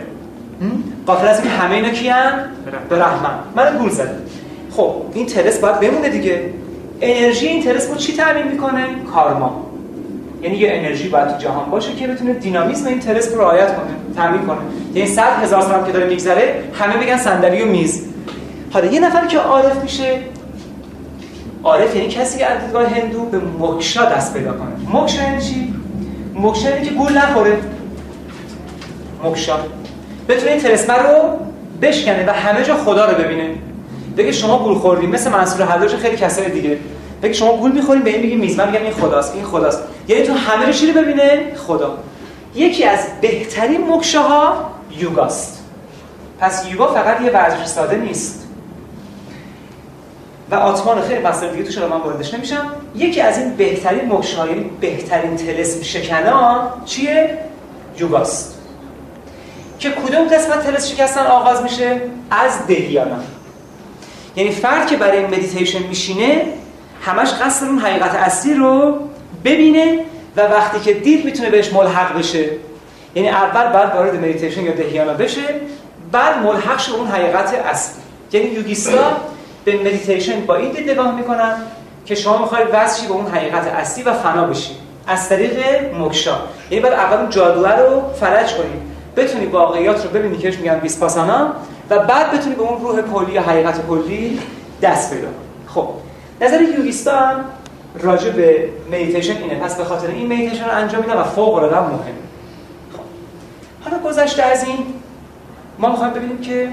قافل 1.07 1.29
از 1.29 1.41
این 1.41 1.51
همه 1.51 1.75
اینا 1.75 1.89
کیان 1.89 2.33
به 2.89 2.99
رحمن. 2.99 3.39
من 3.57 3.79
گول 3.79 3.91
زده 3.91 4.19
خب 4.71 4.95
این 5.15 5.27
ترس 5.27 5.59
باید 5.59 5.81
بمونه 5.81 6.09
دیگه. 6.09 6.51
انرژی 7.01 7.47
این 7.47 7.63
ترس 7.63 7.91
رو 7.91 7.97
چی 7.97 8.17
تعمین 8.17 8.49
می‌کنه؟ 8.49 8.87
کارما. 9.15 9.67
یعنی 10.43 10.57
یه 10.57 10.69
انرژی 10.73 11.09
باید 11.09 11.29
تو 11.29 11.39
جهان 11.39 11.71
باشه 11.71 11.95
که 11.95 12.07
بتونه 12.07 12.33
دینامیسم 12.33 12.87
این 12.87 13.01
ترس 13.01 13.33
رو 13.33 13.41
رعایت 13.41 13.77
کنه 13.77 13.91
تعمین 14.17 14.47
کنه. 14.47 14.59
یعنی 14.95 15.09
100 15.09 15.23
هزار 15.23 15.63
سال 15.63 15.87
که 15.87 15.93
داره 15.93 16.07
میگذره 16.07 16.65
همه 16.75 16.97
میگن 16.97 17.17
صندلی 17.17 17.63
و 17.63 17.67
میز. 17.67 18.03
حالا 18.73 18.87
یه 18.87 19.01
نفر 19.01 19.27
که 19.27 19.39
عارف 19.39 19.83
میشه 19.83 20.19
عارف 21.65 21.97
یعنی 21.97 22.09
کسی 22.09 22.39
که 22.39 22.47
از 22.47 22.61
دیدگاه 22.61 22.87
هندو 22.87 23.25
به 23.25 23.39
موکشا 23.39 24.05
دست 24.05 24.35
پیدا 24.35 24.53
کنه. 24.53 24.91
موکشا 24.93 25.23
یعنی 25.23 25.43
چی؟ 25.43 25.75
موکشا 26.35 26.71
یعنی 26.71 26.85
که 26.85 26.95
گول 26.95 27.19
نخوره. 27.19 27.59
موکشا. 29.23 29.57
بتونه 30.29 30.51
این 30.51 30.61
رو 30.89 31.39
بشکنه 31.83 32.27
و 32.27 32.31
همه 32.31 32.65
جا 32.65 32.77
خدا 32.77 33.05
رو 33.05 33.25
ببینه. 33.25 33.51
بگه 34.17 34.33
شما 34.33 34.59
گول 34.59 34.75
خوردین 34.75 35.11
مثل 35.11 35.31
منصور 35.31 35.67
حلاج 35.67 35.97
خیلی 35.97 36.17
کسای 36.17 36.51
دیگه. 36.51 36.79
بگه 37.23 37.33
شما 37.33 37.57
گول 37.57 37.73
می‌خورین 37.73 38.03
به 38.03 38.11
این 38.11 38.21
میگه 38.21 38.37
میزمن 38.37 38.71
میگم 38.71 38.83
این 38.83 38.93
خداست 38.93 39.35
این 39.35 39.45
خداست. 39.45 39.83
یعنی 40.09 40.23
تو 40.23 40.33
همه 40.33 40.67
رو 40.67 40.73
رو 40.73 41.03
ببینه؟ 41.03 41.55
خدا. 41.57 41.99
یکی 42.55 42.85
از 42.85 42.99
بهترین 43.21 43.85
ها 44.15 44.71
یوگاست. 44.99 45.65
پس 46.41 46.65
یوگا 46.71 46.87
فقط 46.87 47.21
یه 47.21 47.31
ورزش 47.31 47.67
ساده 47.67 47.97
نیست. 47.97 48.49
و 50.51 50.55
آتمان 50.55 51.03
خیلی 51.03 51.23
مسئله 51.23 51.51
دیگه 51.51 51.65
توش 51.65 51.79
من 51.79 52.01
واردش 52.01 52.35
نمیشم. 52.35 52.73
یکی 52.97 53.21
از 53.21 53.39
این 53.39 53.55
بهترین 53.57 54.05
موکشا 54.05 54.49
یعنی 54.49 54.71
بهترین 54.81 55.37
تلسم 55.37 55.83
شکنا 55.83 56.71
چیه؟ 56.85 57.39
یوگاست. 57.99 58.59
که 59.79 59.91
کدوم 59.91 60.29
قسمت 60.29 60.67
تلس 60.67 60.89
شکستن 60.91 61.27
آغاز 61.27 61.63
میشه؟ 61.63 62.01
از 62.31 62.67
دهیانا 62.67 63.17
یعنی 64.37 64.51
فرد 64.51 64.87
که 64.87 64.97
برای 64.97 65.27
مدیتیشن 65.27 65.83
میشینه 65.83 66.45
همش 67.05 67.33
قصد 67.33 67.67
اون 67.67 67.79
حقیقت 67.79 68.15
اصلی 68.15 68.55
رو 68.55 68.99
ببینه 69.45 69.99
و 70.37 70.41
وقتی 70.41 70.81
که 70.81 70.93
دید 70.93 71.25
می‌تونه 71.25 71.51
بهش 71.51 71.73
ملحق 71.73 72.19
بشه. 72.19 72.51
یعنی 73.15 73.29
اول 73.29 73.73
باید 73.73 73.95
وارد 73.95 74.15
مدیتیشن 74.15 74.63
یا 74.63 74.73
دهیانا 74.73 75.13
بشه 75.13 75.43
بعد 76.13 76.39
ملحق 76.39 76.79
شه 76.79 76.95
اون 76.95 77.07
حقیقت 77.07 77.55
اصلی. 77.55 78.03
یعنی 78.33 78.47
یوگیستا 78.47 79.17
به 79.65 79.77
مدیتیشن 79.77 80.41
با 80.41 80.55
این 80.55 80.73
دید 80.73 80.91
نگاه 80.91 81.17
می‌کنن 81.17 81.55
که 82.07 82.15
شما 82.15 82.39
می‌خواید 82.39 82.69
وصل 82.73 83.07
به 83.07 83.13
اون 83.13 83.27
حقیقت 83.27 83.67
اصلی 83.67 84.05
و 84.05 84.13
فنا 84.13 84.45
بشید 84.45 84.77
از 85.07 85.29
طریق 85.29 85.59
مکشا 85.99 86.37
یعنی 86.71 86.85
باید 86.85 86.93
اول 86.93 87.17
اون 87.17 87.31
جادوه 87.31 87.77
رو 87.77 88.03
فلج 88.21 88.55
کنید 88.55 88.83
بتونی 89.17 89.47
واقعیات 89.47 90.05
رو 90.05 90.11
ببینی 90.11 90.39
که 90.39 90.51
میگن 90.51 90.81
ویپاسانا 90.81 91.53
و 91.91 91.99
بعد 91.99 92.33
بتونی 92.33 92.55
به 92.55 92.63
اون 92.63 92.81
روح 92.81 93.01
کلی 93.01 93.33
یا 93.33 93.43
حقیقت 93.43 93.87
کلی 93.87 94.39
دست 94.83 95.15
پیدا 95.15 95.29
خب. 95.75 95.89
نظر 96.43 96.63
یوگیستا 96.63 97.19
هم 97.19 97.45
راجع 98.01 98.31
به 98.31 98.69
مدیتیشن 98.93 99.37
اینه. 99.37 99.55
پس 99.55 99.77
به 99.77 99.85
خاطر 99.85 100.07
این 100.07 100.33
مدیتیشن 100.33 100.65
رو 100.65 100.77
انجام 100.77 101.03
میدم 101.03 101.19
و 101.19 101.25
فوق 101.25 101.55
العاده 101.55 101.81
مهم 101.81 101.99
خب. 102.93 103.01
حالا 103.85 103.99
گذشته 103.99 104.43
از 104.43 104.65
این 104.65 104.79
ما 105.79 105.89
می‌خوایم 105.89 106.13
ببینیم 106.13 106.41
که 106.41 106.69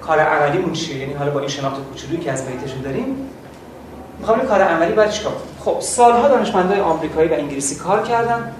کار 0.00 0.18
عملیمون 0.18 0.72
چیه. 0.72 0.98
یعنی 0.98 1.12
حالا 1.12 1.30
با 1.30 1.40
این 1.40 1.48
شناخت 1.48 1.76
کوچولویی 1.92 2.20
که 2.20 2.32
از 2.32 2.44
مدیتیشن 2.48 2.80
داریم 2.80 3.16
می‌خوام 4.18 4.38
کار 4.40 4.62
عملی 4.62 4.92
باید 4.92 5.10
چیکار 5.10 5.32
خب 5.64 5.76
سالها 5.80 6.28
دانشمندای 6.28 6.80
آمریکایی 6.80 7.28
و 7.28 7.32
انگلیسی 7.34 7.74
کار 7.74 8.02
کردن. 8.02 8.52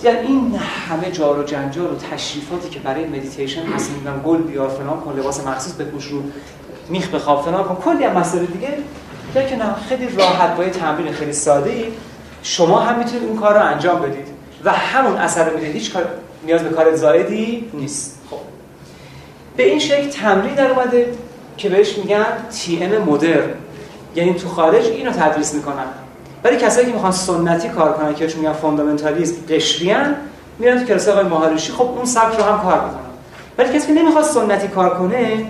دیدن 0.00 0.16
این 0.16 0.56
همه 0.88 1.10
جار 1.10 1.38
و 1.38 1.42
جنجال 1.42 1.86
و 1.86 1.96
تشریفاتی 1.96 2.68
که 2.68 2.80
برای 2.80 3.04
مدیتیشن 3.04 3.62
هست 3.62 3.90
میگن 3.90 4.20
گل 4.24 4.42
بیار 4.42 4.68
فلان 4.68 5.00
کن 5.00 5.18
لباس 5.18 5.46
مخصوص 5.46 5.72
بپوش 5.72 6.04
رو 6.04 6.22
میخ 6.88 7.14
بخواب 7.14 7.44
فلان 7.44 7.64
کن 7.64 7.74
کلی 7.74 8.04
هم 8.04 8.18
مسائل 8.18 8.44
دیگه. 8.44 8.68
که 9.34 9.56
نه 9.56 9.74
خیلی 9.88 10.08
راحت 10.16 10.56
با 10.56 10.64
تمرین 10.64 11.12
خیلی 11.12 11.32
ساده 11.32 11.70
ای 11.70 11.84
شما 12.42 12.80
هم 12.80 12.98
می‌تونید 12.98 13.22
این 13.22 13.36
کار 13.36 13.54
رو 13.54 13.60
انجام 13.60 14.00
بدید 14.00 14.26
و 14.64 14.70
همون 14.70 15.16
اثر 15.16 15.50
رو 15.50 15.58
می‌دید. 15.58 15.74
هیچ 15.74 15.92
کار 15.92 16.04
نیاز 16.44 16.62
به 16.62 16.70
کار 16.70 16.96
زایدی 16.96 17.70
نیست. 17.74 18.20
خب. 18.30 18.36
به 19.56 19.62
این 19.62 19.78
شکل 19.78 20.08
تمرین 20.08 20.54
در 20.54 20.70
اومده 20.70 21.12
که 21.56 21.68
بهش 21.68 21.98
میگن 21.98 22.26
تی 22.50 22.84
ام 22.84 23.02
مدرن 23.02 23.50
یعنی 24.14 24.34
تو 24.34 24.48
خارج 24.48 24.84
اینو 24.84 25.10
تدریس 25.10 25.54
می‌کنن. 25.54 25.86
ولی 26.44 26.56
کسایی 26.56 26.86
که 26.86 26.92
می‌خوان 26.92 27.12
سنتی 27.12 27.68
کار 27.68 27.92
کنن 27.92 28.14
که 28.14 28.26
میگن 28.36 28.52
فاندامنتالیسم 28.52 29.34
قشریان 29.48 30.14
میرن 30.58 30.78
تو 30.78 30.84
کلاس 30.84 31.08
آقای 31.08 31.24
مهارشی 31.24 31.72
خب 31.72 31.82
اون 31.96 32.04
سبک 32.04 32.38
رو 32.38 32.44
هم 32.44 32.62
کار 32.62 32.84
می‌کنن. 32.84 33.00
ولی 33.58 33.78
کسی 33.78 33.86
که 33.86 33.92
نمی‌خواد 33.92 34.24
سنتی 34.24 34.68
کار 34.68 34.98
کنه 34.98 35.44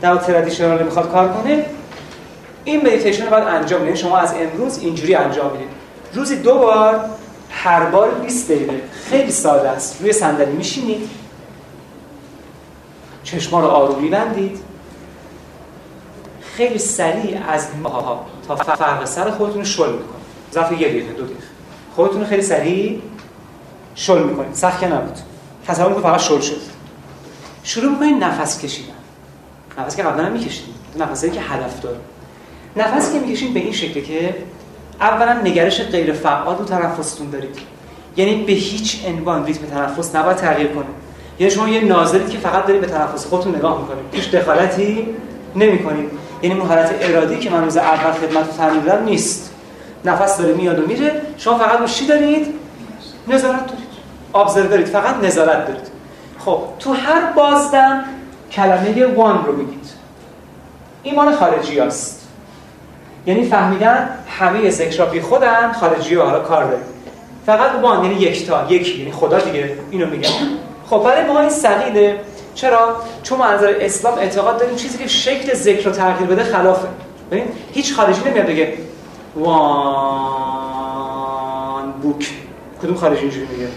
در 0.00 0.16
traditional 0.16 0.82
نمی‌خواد 0.82 1.12
کار 1.12 1.28
کنه 1.28 1.64
این 2.70 2.86
مدیتیشن 2.86 3.24
رو 3.24 3.30
باید 3.30 3.44
انجام 3.44 3.82
بدید 3.82 3.94
شما 3.94 4.18
از 4.18 4.34
امروز 4.34 4.78
اینجوری 4.78 5.14
انجام 5.14 5.52
می‌دید 5.52 5.68
روزی 6.14 6.36
دو 6.36 6.58
بار 6.58 7.00
هر 7.50 7.84
بار 7.84 8.10
20 8.10 8.52
دقیقه. 8.52 8.82
خیلی 9.04 9.30
ساده 9.30 9.68
است. 9.68 10.00
روی 10.00 10.12
صندلی 10.12 10.52
میشینید 10.52 11.10
چشما 13.24 13.60
رو 13.60 13.66
آروم 13.66 14.02
میبندید. 14.02 14.60
خیلی 16.56 16.78
سریع 16.78 17.38
از 17.48 17.66
پاها 17.82 18.26
تا 18.48 18.56
فرق 18.56 19.04
سر 19.04 19.30
خودتون 19.30 19.64
شل 19.64 19.92
می‌کنید. 19.92 20.20
ظرف 20.54 20.72
یه 20.72 20.88
دقیقه 20.88 21.12
دو 21.12 21.24
دقیقه. 21.24 21.42
خودتون 21.96 22.24
خیلی 22.24 22.42
سریع 22.42 23.02
شل 23.94 24.22
می‌کنید. 24.22 24.54
سخت 24.54 24.84
نبود. 24.84 25.18
تصور 25.66 25.94
که 25.94 26.00
فقط 26.00 26.20
شل 26.20 26.40
شد. 26.40 26.60
شروع 27.62 27.92
می‌کنید 27.92 28.24
نفس 28.24 28.60
کشیدن. 28.60 28.92
نفس 29.78 29.96
که 29.96 30.02
قبلا 30.02 30.24
هم 30.24 30.32
میکشیدیم 30.32 30.74
نفسی 30.98 31.30
که 31.30 31.40
هدف 31.40 31.80
داره. 31.80 31.96
نفسی 32.76 33.12
که 33.12 33.26
می‌کشید 33.26 33.54
به 33.54 33.60
این 33.60 33.72
شکله 33.72 34.02
که 34.02 34.34
اولا 35.00 35.32
نگرش 35.32 35.80
غیر 35.80 36.12
فعال 36.12 36.58
رو 36.58 36.64
تنفستون 36.64 37.30
دارید. 37.30 37.56
یعنی 38.16 38.44
به 38.44 38.52
هیچ 38.52 39.06
عنوان 39.06 39.46
ریتم 39.46 39.66
تنفس 39.66 40.16
نباید 40.16 40.36
تغییر 40.36 40.68
کنه. 40.68 40.84
یعنی 41.38 41.52
شما 41.52 41.68
یه 41.68 41.84
ناظری 41.84 42.26
که 42.26 42.38
فقط 42.38 42.66
دارید 42.66 42.80
به 42.80 42.86
تنفس 42.86 43.26
خودتون 43.26 43.56
نگاه 43.56 43.80
می‌کنید. 43.80 44.04
هیچ 44.12 44.30
دخالتی 44.30 45.06
نمی‌کنید. 45.56 46.10
یعنی 46.42 46.60
حالت 46.60 46.94
ارادی 47.00 47.38
که 47.38 47.50
من 47.50 47.64
روز 47.64 47.76
اول 47.76 48.12
خدمت 48.12 48.44
فرمودم 48.44 49.04
نیست. 49.04 49.54
نفس 50.04 50.38
داره 50.38 50.54
میاد 50.54 50.78
و 50.78 50.86
میره. 50.86 51.22
شما 51.36 51.58
فقط 51.58 51.84
چی 51.84 52.06
دارید؟ 52.06 52.46
نظارت 53.28 53.66
دارید. 53.66 53.90
ابزرو 54.34 54.68
دارید. 54.68 54.86
فقط 54.86 55.24
نظارت 55.24 55.66
دارید. 55.66 55.88
خب 56.38 56.62
تو 56.78 56.92
هر 56.92 57.32
بازدم 57.32 58.04
کلمه 58.52 59.06
وان 59.06 59.44
رو 59.44 59.52
بگید 59.52 59.86
ایمان 61.02 61.36
خارجی 61.36 61.80
است 61.80 62.19
یعنی 63.26 63.44
فهمیدن 63.44 64.08
همه 64.38 64.70
ذکر 64.70 65.04
بی 65.04 65.20
خودن 65.20 65.72
خارجی 65.72 66.14
ها 66.14 66.24
حالا 66.24 66.40
کار 66.40 66.64
دارید 66.64 66.84
فقط 67.46 67.70
وان 67.82 68.04
یعنی 68.04 68.20
یکتا 68.20 68.66
یکی 68.68 68.98
یعنی 68.98 69.12
خدا 69.12 69.38
دیگه 69.38 69.72
اینو 69.90 70.06
میگم 70.06 70.30
خب 70.90 71.02
برای 71.04 71.24
ما 71.26 71.40
این 71.40 71.50
سقیله 71.50 72.20
چرا؟ 72.54 72.96
چون 73.22 73.38
ما 73.38 73.44
از 73.44 73.62
اسلام 73.62 74.18
اعتقاد 74.18 74.60
داریم 74.60 74.76
چیزی 74.76 74.98
که 74.98 75.08
شکل 75.08 75.54
ذکر 75.54 75.84
رو 75.84 75.92
تغییر 75.92 76.30
بده 76.30 76.44
خلافه. 76.44 76.88
ببین 77.30 77.44
هیچ 77.72 77.94
خارجی 77.94 78.20
نمیاد 78.26 78.46
بگه 78.46 78.72
one 79.36 80.72
book. 81.92 82.30
کدوم 82.82 82.96
خارجی 82.96 83.20
اینجوری 83.20 83.46
میگه؟ 83.46 83.68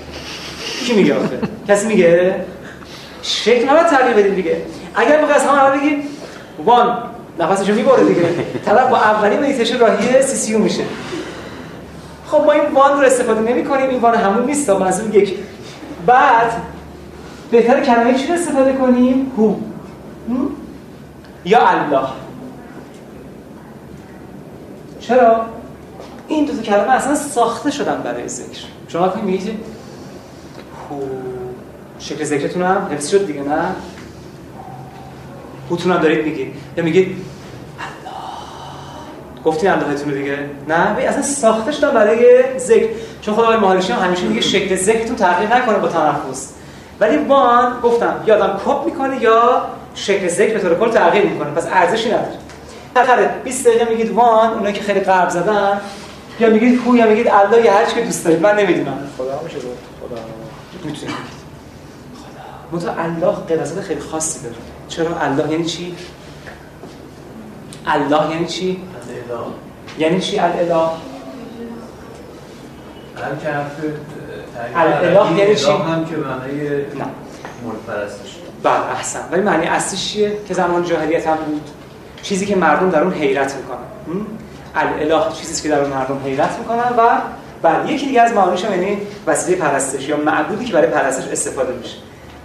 کی 0.86 0.94
میگه 0.94 1.16
آخه؟ 1.16 1.40
کسی 1.68 1.88
میگه؟ 1.88 2.36
شکل 3.22 3.70
نباید 3.70 3.88
تغییر 3.88 4.18
بدیم 4.18 4.36
دیگه. 4.36 4.62
اگر 4.96 5.22
بخوای 5.22 5.34
از 5.34 5.46
همه 5.46 5.80
بگی 5.80 6.04
one 6.66 6.98
نفسشو 7.40 7.74
می‌بره 7.74 8.04
دیگه. 8.04 8.30
طرف 8.66 8.90
با 8.90 8.98
اولین 8.98 9.40
مدیتیشن 9.40 9.80
راهی 9.80 10.22
سی 10.22 10.36
سی 10.36 10.48
یو 10.48 10.60
میشه. 10.60 10.84
خب 12.28 12.42
ما 12.46 12.52
این 12.52 12.72
one 12.74 13.00
رو 13.00 13.06
استفاده 13.06 13.42
نمی 13.42 13.66
کنیم 13.66 13.90
این 13.90 14.00
one 14.00 14.16
همون 14.16 14.46
نیست. 14.46 14.70
منظور 14.70 15.16
یک. 15.16 15.38
بعد 16.06 16.52
بهتر 17.52 17.80
کلمه 17.80 18.14
چی 18.14 18.28
رو 18.28 18.34
استفاده 18.34 18.74
کنیم؟ 18.74 19.32
هو. 19.38 19.56
یا 21.46 21.68
الله. 21.68 22.08
چرا؟ 25.00 25.46
این 26.28 26.46
دو 26.46 26.62
کلمه 26.62 26.92
اصلا 26.92 27.16
ساخته 27.16 27.72
شدن 27.72 28.02
برای 28.02 28.28
ذکر. 28.28 28.62
شما 28.88 29.10
که 29.10 29.18
میگید 29.18 29.60
هو. 30.90 31.00
شکل 32.00 32.24
ذکرتون 32.24 32.64
هم 32.64 32.88
حفظ 32.92 33.10
شد 33.10 33.28
دیگه 33.28 33.42
نه؟ 33.42 33.76
هوتون 35.74 35.92
هم 35.92 36.02
دارید 36.02 36.26
میگید. 36.26 36.54
یا 36.78 36.84
میگید 36.84 37.08
الله. 37.08 38.18
گفتین 39.46 39.70
اللهتون 39.70 40.12
رو 40.12 40.18
دیگه؟ 40.18 40.38
نه؟ 40.68 40.76
اصلا 40.76 41.22
ساخته 41.22 41.72
شدن 41.72 41.92
برای 41.92 42.44
ذکر. 42.58 42.88
چون 43.22 43.36
خدای 43.36 43.58
مهارشی 43.58 43.94
هم 43.94 44.00
همیشه 44.00 44.24
میگه 44.24 44.42
شکل 44.42 44.76
ذکرتون 44.76 45.16
تغییر 45.16 45.56
نکنه 45.56 45.78
با 45.78 45.88
تنفس. 45.88 46.54
ولی 47.00 47.18
وان 47.18 47.80
گفتم 47.84 48.24
یا 48.26 48.36
آدم 48.36 48.60
کپ 48.66 48.86
می‌کنه 48.86 49.22
یا 49.22 49.62
شکل 49.96 50.28
ذکر 50.28 50.54
به 50.54 50.60
طور 50.60 50.80
کل 50.80 50.92
تغییر 50.92 51.26
می‌کنه. 51.26 51.50
پس 51.50 51.68
ارزشی 51.72 52.10
نداره. 52.10 52.34
آخره 52.96 53.30
20 53.44 53.68
دقیقه 53.68 53.90
میگید 53.90 54.12
وان 54.12 54.54
اونایی 54.54 54.74
که 54.74 54.82
خیلی 54.82 55.00
قرب 55.00 55.30
زدن. 55.30 55.82
یا 56.40 56.50
میگید 56.50 56.82
هو 56.88 56.96
یا 56.96 57.06
میگید 57.06 57.28
الله 57.28 57.66
یا 57.66 57.74
هر 57.74 57.86
چی 57.86 57.96
که 57.96 58.02
دوست 58.02 58.26
دارید. 58.26 58.42
من 58.42 58.56
نمی‌دونم. 58.56 58.98
خدا 59.18 59.42
میشه 59.44 59.58
گفت 59.58 59.68
خدا. 60.02 60.22
می‌تونید 60.84 61.16
خدا. 62.72 62.92
متو 62.92 63.02
الله 63.02 63.36
قدرت 63.50 63.82
خیلی 63.82 64.00
خاصی 64.00 64.44
داره. 64.44 64.56
چرا 64.88 65.20
الله 65.20 65.52
یعنی 65.52 65.66
چی؟ 65.66 65.96
الله 67.86 68.32
یعنی 68.32 68.46
چی؟ 68.46 68.82
یعنی 69.98 70.20
چی 70.20 70.40
الاله 70.40 70.90
هم 73.18 73.40
که 73.42 73.50
الاله 74.76 75.40
یعنی 75.40 75.56
چی؟ 75.56 75.72
هم 75.72 76.06
که 76.06 76.16
معنی 76.16 76.70
نه. 76.70 77.06
مورد 77.64 77.78
پرستش. 77.88 78.38
بله 78.64 78.92
احسن. 78.92 79.20
ولی 79.32 79.42
معنی 79.42 79.66
اصلیش 79.66 80.14
چیه؟ 80.14 80.38
که 80.48 80.54
زمان 80.54 80.84
جاهلیت 80.84 81.28
هم 81.28 81.36
بود. 81.36 81.70
چیزی 82.22 82.46
که 82.46 82.56
مردم 82.56 82.90
در 82.90 83.04
اون 83.04 83.14
حیرت 83.14 83.56
می‌کنن. 83.56 84.26
الاله 84.76 85.34
چیزی 85.34 85.64
که 85.64 85.70
در 85.70 85.82
اون 85.82 85.90
مردم 85.90 86.20
حیرت 86.26 86.60
می‌کنن 86.60 86.98
و 86.98 87.22
بله 87.62 87.94
یکی 87.94 88.06
دیگه 88.06 88.22
از 88.22 88.34
معانیش 88.34 88.64
یعنی 88.64 88.98
وسیله 89.28 89.58
پرستش 89.58 90.10
یا 90.10 90.18
معبودی 90.18 90.66
که 90.66 90.74
برای 90.74 90.88
پرستش 90.88 91.28
استفاده 91.28 91.74
میشه. 91.74 91.96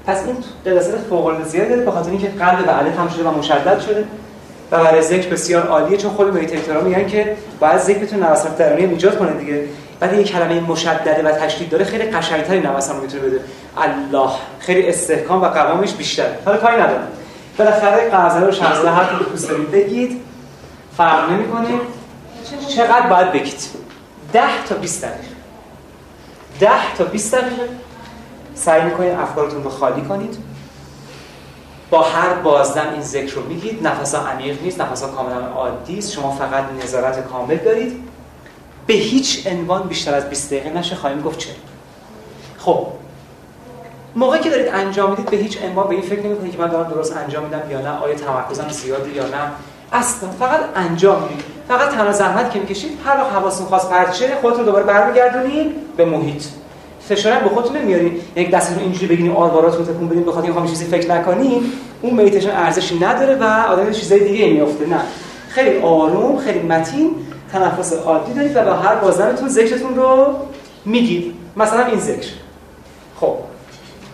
پس 0.08 0.22
این 0.26 0.36
قدرت 0.66 0.98
فوق 1.10 1.26
العاده 1.26 1.48
زیاده 1.48 1.68
داره 1.68 1.84
به 1.84 1.90
خاطر 1.90 2.10
اینکه 2.10 2.28
قلب 2.28 2.68
و 2.68 2.70
الف 2.70 2.98
هم 2.98 3.08
شده 3.08 3.24
و 3.24 3.38
مشدد 3.38 3.80
شده 3.80 4.04
و 4.70 4.84
برای 4.84 5.02
ذکر 5.02 5.28
بسیار 5.28 5.66
عالیه 5.66 5.96
چون 5.96 6.10
خود 6.10 6.36
مدیتیتورها 6.36 6.80
میگن 6.80 7.06
که 7.06 7.36
باید 7.60 7.78
ذکرتون 7.78 8.22
نوسان 8.22 8.54
درونی 8.54 8.84
ایجاد 8.84 9.18
کنه 9.18 9.32
دیگه. 9.32 9.64
ولی 10.00 10.16
این 10.16 10.24
کلمه 10.24 10.60
مشدده 10.60 11.22
و 11.22 11.32
تشدید 11.32 11.68
داره 11.70 11.84
خیلی 11.84 12.04
قشنگتری 12.04 12.60
نوسان 12.60 12.96
رو 12.96 13.02
می‌تونه 13.02 13.22
بده. 13.22 13.40
الله. 13.76 14.30
خیلی 14.58 14.88
استحکام 14.88 15.42
و 15.42 15.48
قوامش 15.48 15.92
بیشتره. 15.92 16.38
حالا 16.44 16.58
کاری 16.58 16.76
نداره 16.76 17.00
بالاخره 17.58 18.10
قرضه 18.10 18.40
رو 18.40 18.52
16 18.52 18.90
هر 18.90 19.04
که 19.04 19.24
دوست 19.30 19.48
دارید 19.48 19.70
بگید. 19.70 20.20
فرق 20.96 21.30
نمی‌کنه. 21.30 21.68
چقدر 22.68 23.06
باید 23.06 23.32
بگید 23.32 23.54
10 24.32 24.42
تا 24.68 24.74
20 24.74 25.04
دقیقه. 25.04 25.18
10 26.60 26.70
تا 26.98 27.04
20 27.04 27.34
دقیقه. 27.34 27.62
سعی 28.58 28.82
می‌کنید 28.82 29.12
افکارتون 29.12 29.64
رو 29.64 29.70
خالی 29.70 30.02
کنید. 30.02 30.38
با 31.90 32.02
هر 32.02 32.34
بازدم 32.34 32.86
این 32.92 33.02
ذکر 33.02 33.34
رو 33.34 33.42
میگید 33.42 33.86
نفس 33.86 34.14
عمیق 34.14 34.62
نیست 34.62 34.80
نفس 34.80 35.02
کاملا 35.02 35.46
عادی 35.46 35.98
است. 35.98 36.12
شما 36.12 36.30
فقط 36.30 36.64
نظارت 36.84 37.28
کامل 37.28 37.56
دارید. 37.56 38.04
به 38.86 38.94
هیچ 38.94 39.46
عنوان 39.46 39.82
بیشتر 39.82 40.14
از 40.14 40.28
20 40.28 40.50
دقیقه 40.54 40.78
نشه 40.78 40.96
خواهیم 40.96 41.22
گفت 41.22 41.38
چه 41.38 41.50
خب 42.58 42.86
موقعی 44.16 44.40
که 44.40 44.50
دارید 44.50 44.68
انجام 44.68 45.10
می‌دید 45.10 45.30
به 45.30 45.36
هیچ 45.36 45.62
عنوان 45.62 45.88
به 45.88 45.94
این 45.94 46.02
فکر 46.02 46.26
نمی‌کنید 46.26 46.52
که 46.52 46.58
من 46.58 46.68
دارم 46.68 46.90
درست 46.90 47.16
انجام 47.16 47.44
میدم 47.44 47.70
یا 47.70 47.80
نه 47.80 47.90
آیا 47.90 48.14
تمرکزم 48.14 48.68
زیاده 48.68 49.10
یا 49.10 49.26
نه. 49.26 49.50
اصلا 49.92 50.28
فقط 50.30 50.60
انجام 50.74 51.22
می‌دید. 51.22 51.44
فقط 51.68 51.88
تنها 51.88 52.12
زحمت 52.12 52.50
که 52.50 52.58
می‌کشید 52.58 52.98
هر 53.04 53.16
وقت 53.16 53.32
حواستون 53.32 53.66
خواست 53.66 53.90
پرچه 53.90 54.38
خودتون 54.40 54.64
دوباره 54.64 54.84
برمیگردونید 54.84 55.96
به 55.96 56.04
محیط. 56.04 56.44
فشار 57.08 57.38
به 57.38 57.48
خودتون 57.48 57.76
نمیارین. 57.76 58.12
دستتون 58.52 58.78
رو 58.78 58.82
اینجوری 58.82 59.06
بگینین 59.06 59.32
آرواراتون 59.32 59.84
تکون 59.84 60.08
بدین 60.08 60.24
بخاطر 60.24 60.46
اینکه 60.46 60.68
چیزی 60.68 60.84
فکر 60.84 61.10
نکنین 61.10 61.62
اون 62.02 62.14
مدیتیشن 62.14 62.50
ارزشی 62.50 62.98
نداره 62.98 63.34
و 63.34 63.44
آدم 63.44 63.92
چیزای 63.92 64.20
دیگه 64.20 64.46
میافته. 64.46 64.86
نه. 64.86 65.00
خیلی 65.48 65.78
آروم 65.78 66.38
خیلی 66.38 66.58
متین 66.58 67.10
تنفس 67.52 67.92
عادی 67.92 68.32
دارید 68.32 68.56
و 68.56 68.64
با 68.64 68.72
هر 68.72 68.94
بازدمتون 68.94 69.48
ذکرتون 69.48 69.96
رو 69.96 70.26
میگید. 70.84 71.34
مثلا 71.56 71.86
این 71.86 72.00
ذکر. 72.00 72.28
خب. 73.20 73.34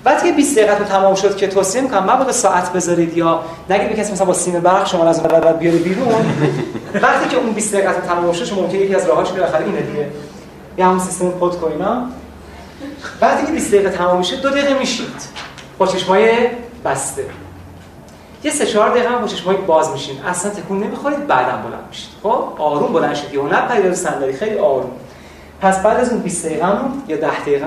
وقتی 0.04 0.28
که 0.28 0.36
20 0.36 0.58
دقیقه 0.58 0.84
تمام 0.84 1.14
شد 1.14 1.36
که 1.36 1.46
توصیه 1.46 1.80
می‌کنم 1.80 2.10
مبادا 2.10 2.32
ساعت 2.32 2.72
بذارید 2.72 3.16
یا 3.16 3.40
نگید 3.70 3.88
به 3.88 3.94
کسی 3.94 4.12
مثلا 4.12 4.26
با 4.26 4.32
سیم 4.32 4.60
برق 4.60 4.86
شما 4.86 5.04
از 5.04 5.20
اون 5.20 5.52
بیاره 5.52 5.78
بیرون. 5.78 6.06
وقتی 7.02 7.28
که 7.28 7.36
اون 7.36 7.52
20 7.52 7.74
دقیقه 7.74 7.92
تمام 7.92 8.32
شد 8.32 8.44
شما 8.44 8.62
ممکنه 8.62 8.80
یکی 8.80 8.94
از 8.94 9.06
راهاش 9.06 9.30
بالاخره 9.30 9.64
اینه 9.64 9.80
دیگه. 9.80 10.08
یا 10.78 10.86
همون 10.86 10.98
سیستم 10.98 11.28
پود 11.28 11.56
کوینا. 11.56 12.08
وقتی 13.20 13.46
که 13.46 13.52
20 13.52 13.74
دقیقه 13.74 13.90
تمام 13.90 14.18
میشه 14.18 14.36
دو 14.36 14.50
دقیقه 14.50 14.78
میشید. 14.78 15.22
با 15.78 15.86
چشمای 15.86 16.48
بسته. 16.84 17.24
یه 18.44 18.50
سه 18.50 18.66
چهار 18.66 18.90
دقیقه 18.90 19.08
هم 19.08 19.20
با 19.20 19.26
چشمای 19.26 19.56
باز 19.56 19.90
میشین. 19.90 20.22
اصلا 20.22 20.50
تکون 20.50 20.84
نمی‌خورید 20.84 21.26
بعدم 21.26 21.62
بلند 21.62 21.84
میشید. 21.88 22.08
خب؟ 22.22 22.44
آروم 22.58 22.92
بلند 22.92 23.14
شید. 23.14 23.36
و 23.36 23.46
نه 23.46 23.60
پرید 23.60 23.86
رو 23.86 23.94
صندلی. 23.94 24.32
خیلی 24.32 24.58
آروم. 24.58 24.90
پس 25.60 25.82
بعد 25.82 26.00
از 26.00 26.10
اون 26.12 26.20
20 26.20 26.46
دقیقه 26.46 26.66
یا 27.08 27.16
10 27.16 27.40
دقیقه 27.40 27.66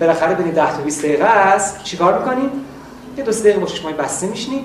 بالاخره 0.00 0.34
بین 0.34 0.50
10 0.50 0.76
تا 0.76 0.82
20 0.82 1.04
دقیقه 1.04 1.24
است 1.24 1.82
چیکار 1.82 2.18
می‌کنین؟ 2.18 2.50
یه 3.16 3.24
دو 3.24 3.32
سه 3.32 3.40
دقیقه 3.40 3.58
با 3.58 3.66
چشمای 3.66 3.94
بسته 3.94 4.26
میشینید 4.26 4.64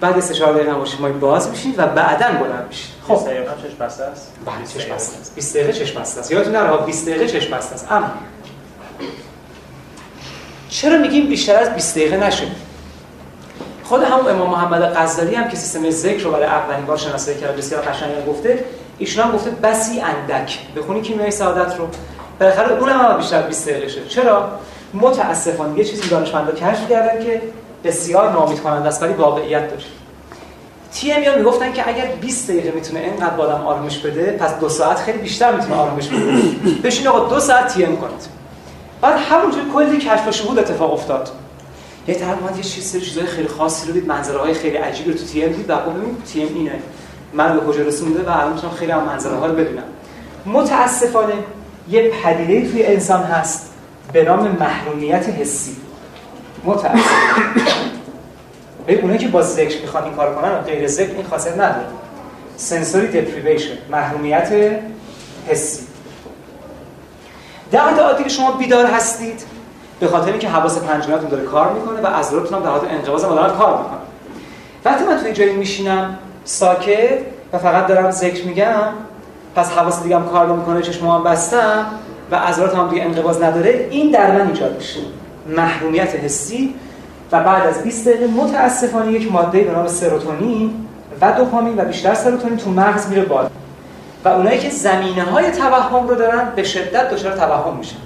بعد 0.00 0.20
سه 0.20 0.34
چهار 0.34 0.54
دقیقه 0.54 0.74
با 0.74 0.84
چشمای 0.84 1.12
باز 1.12 1.50
میشین 1.50 1.74
و 1.76 1.86
بعدا 1.86 2.26
بلند 2.26 2.66
میشید 2.68 2.90
خب. 3.08 3.26
دقیقه 3.26 3.44
چشم 3.62 3.78
بسته 3.84 4.04
است؟ 4.04 4.32
بله 4.46 4.82
چشم 4.82 4.94
بسته 4.94 5.20
است. 5.20 5.34
20 5.34 5.56
دقیقه 5.56 5.72
چشم 5.72 6.00
بسته 6.00 6.20
است. 6.20 6.32
یادتون 6.32 6.56
نره 6.56 6.76
20 6.76 7.08
دقیقه 7.08 7.26
چشم 7.26 7.56
بسته 7.56 7.74
است. 7.74 7.92
اما 7.92 8.06
چرا 10.76 10.98
میگیم 10.98 11.26
بیشتر 11.26 11.56
از 11.56 11.74
20 11.74 11.98
دقیقه 11.98 12.16
نشه 12.16 12.44
خود 13.84 14.02
همون 14.02 14.28
امام 14.28 14.50
محمد 14.50 14.82
غزالی 14.82 15.34
هم 15.34 15.48
که 15.48 15.56
سیستم 15.56 15.90
ذکر 15.90 16.24
رو 16.24 16.30
برای 16.30 16.44
اولین 16.44 16.86
بار 16.86 16.96
شناسایی 16.96 17.38
کرد 17.38 17.56
بسیار 17.56 17.82
قشنگ 17.82 18.26
گفته 18.28 18.64
ایشون 18.98 19.24
هم 19.24 19.32
گفته 19.32 19.50
بسی 19.50 20.00
اندک. 20.00 20.58
بخونی 20.76 21.00
کیمیای 21.00 21.30
سعادت 21.30 21.76
رو؟ 21.76 21.88
بالاخره 22.40 22.78
اونم 22.78 22.98
هم 22.98 23.16
بیشتر 23.16 23.42
20 23.42 23.68
دقیقه 23.68 23.88
شد. 23.88 24.08
چرا؟ 24.08 24.48
متاسفانه 24.94 25.78
یه 25.78 25.84
چیزی 25.84 26.08
دانشمندا 26.08 26.52
کشف 26.52 26.88
کردن 26.90 27.24
که 27.24 27.42
بسیار 27.84 28.32
ناامید 28.32 28.60
کننده 28.60 28.88
است 28.88 29.02
ولی 29.02 29.12
واقعیت 29.12 29.68
داره 29.68 29.82
تی 30.92 31.12
ام 31.12 31.38
می‌گفتن 31.38 31.72
که 31.72 31.88
اگر 31.88 32.06
20 32.06 32.50
دقیقه 32.50 32.70
می‌تونه 32.70 33.00
اینقدر 33.00 33.40
آدم 33.40 33.66
آرامش 33.66 33.98
بده 33.98 34.36
پس 34.40 34.58
دو 34.58 34.68
ساعت 34.68 34.98
خیلی 34.98 35.18
بیشتر 35.18 35.52
می‌تونه 35.52 35.74
آرامش 35.74 36.08
بده. 36.08 36.42
بشین 36.84 37.08
آقا 37.08 37.34
دو 37.34 37.40
ساعت 37.40 37.74
تی 37.74 37.84
ام 37.84 37.96
کنید. 37.96 38.35
بعد 39.00 39.18
همونجور 39.18 39.62
کلی 39.74 39.98
کشف 39.98 40.28
و 40.28 40.32
شهود 40.32 40.58
اتفاق 40.58 40.92
افتاد. 40.92 41.28
یه 42.08 42.14
طرف 42.14 42.56
یه 42.56 42.62
چیز 42.62 42.84
سری 42.84 43.00
چیزای 43.00 43.26
خیلی 43.26 43.48
خاصی 43.48 43.86
رو 43.86 43.92
دید 43.92 44.06
منظره 44.06 44.38
های 44.38 44.54
خیلی 44.54 44.76
عجیبی 44.76 45.12
رو 45.12 45.18
تو 45.18 45.24
تی 45.24 45.44
ام 45.44 45.52
دید. 45.52 45.70
و 45.70 45.76
ببین 45.76 46.16
تی 46.32 46.42
ام 46.42 46.54
اینه. 46.54 46.78
من 47.32 47.60
به 47.60 47.66
کجا 47.66 47.82
رسونده 47.82 48.22
و 48.22 48.28
الان 48.28 48.52
می‌تونم 48.52 48.72
خیلی 48.72 48.92
هم 48.92 49.04
منظره 49.04 49.36
ها 49.36 49.46
رو 49.46 49.52
ببینم 49.52 49.82
متاسفانه 50.46 51.34
یه 51.88 52.12
پدیده 52.24 52.70
توی 52.70 52.86
انسان 52.86 53.22
هست 53.22 53.72
به 54.12 54.24
نام 54.24 54.56
محرومیت 54.60 55.28
حسی. 55.28 55.76
متاسفانه. 56.64 57.00
اونایی 59.02 59.18
که 59.18 59.28
با 59.28 59.42
ذکر 59.42 59.80
می‌خوان 59.80 60.04
این 60.04 60.14
کار 60.14 60.34
کنن 60.34 60.60
غیر 60.60 60.86
ذکر 60.86 61.14
این 61.14 61.26
خاصیت 61.26 61.54
نداره. 61.54 61.86
سنسوری 62.56 63.06
دپریویشن 63.06 63.74
محرومیت 63.90 64.52
حسی. 65.48 65.86
در 67.70 68.00
عادی 68.00 68.22
که 68.22 68.28
شما 68.28 68.52
بیدار 68.52 68.86
هستید. 68.86 69.42
به 70.00 70.06
خاطر 70.06 70.30
اینکه 70.30 70.48
حواس 70.48 70.78
پنجگانتون 70.78 71.28
داره 71.28 71.44
کار 71.44 71.72
می‌کنه 71.72 72.00
و 72.00 72.06
عضلاتتون 72.06 72.58
هم 72.58 72.64
در 72.64 72.70
حالت 72.70 72.90
انقباض 72.90 73.24
کار 73.24 73.78
می‌کنن 73.78 73.98
وقتی 74.84 75.04
من 75.04 75.20
توی 75.22 75.32
جایی 75.32 75.56
میشینم 75.56 76.18
ساکت 76.44 77.18
و 77.52 77.58
فقط 77.58 77.86
دارم 77.86 78.10
ذکر 78.10 78.46
میگم 78.46 78.82
پس 79.54 79.70
حواس 79.70 80.02
دیگه 80.02 80.16
هم 80.16 80.28
کار 80.28 80.48
نمی‌کنه 80.48 80.82
چشم 80.82 81.06
هم 81.06 81.24
بستم 81.24 81.86
و 82.30 82.36
عضلات 82.36 82.74
هم 82.74 82.88
دیگه 82.88 83.02
انقباض 83.02 83.42
نداره 83.42 83.88
این 83.90 84.10
در 84.10 84.32
من 84.32 84.48
ایجاد 84.48 84.76
میشه. 84.76 85.00
محرومیت 85.56 86.14
حسی 86.14 86.74
و 87.32 87.40
بعد 87.40 87.66
از 87.66 87.82
20 87.82 88.08
دقیقه 88.08 88.26
متاسفانه 88.26 89.12
یک 89.12 89.32
ماده 89.32 89.60
به 89.60 89.72
نام 89.72 89.88
سروتونین 89.88 90.86
و 91.20 91.32
دوپامین 91.32 91.80
و 91.80 91.84
بیشتر 91.84 92.14
سروتونین 92.14 92.56
تو 92.56 92.70
مغز 92.70 93.08
میره 93.08 93.22
بالا. 93.22 93.48
و 94.26 94.28
اونایی 94.28 94.58
که 94.58 94.70
زمینه 94.70 95.22
های 95.22 95.50
توهم 95.50 96.08
رو 96.08 96.14
دارن 96.14 96.52
به 96.56 96.62
شدت 96.62 97.10
دچار 97.10 97.36
توهم 97.36 97.76
میشن. 97.76 97.96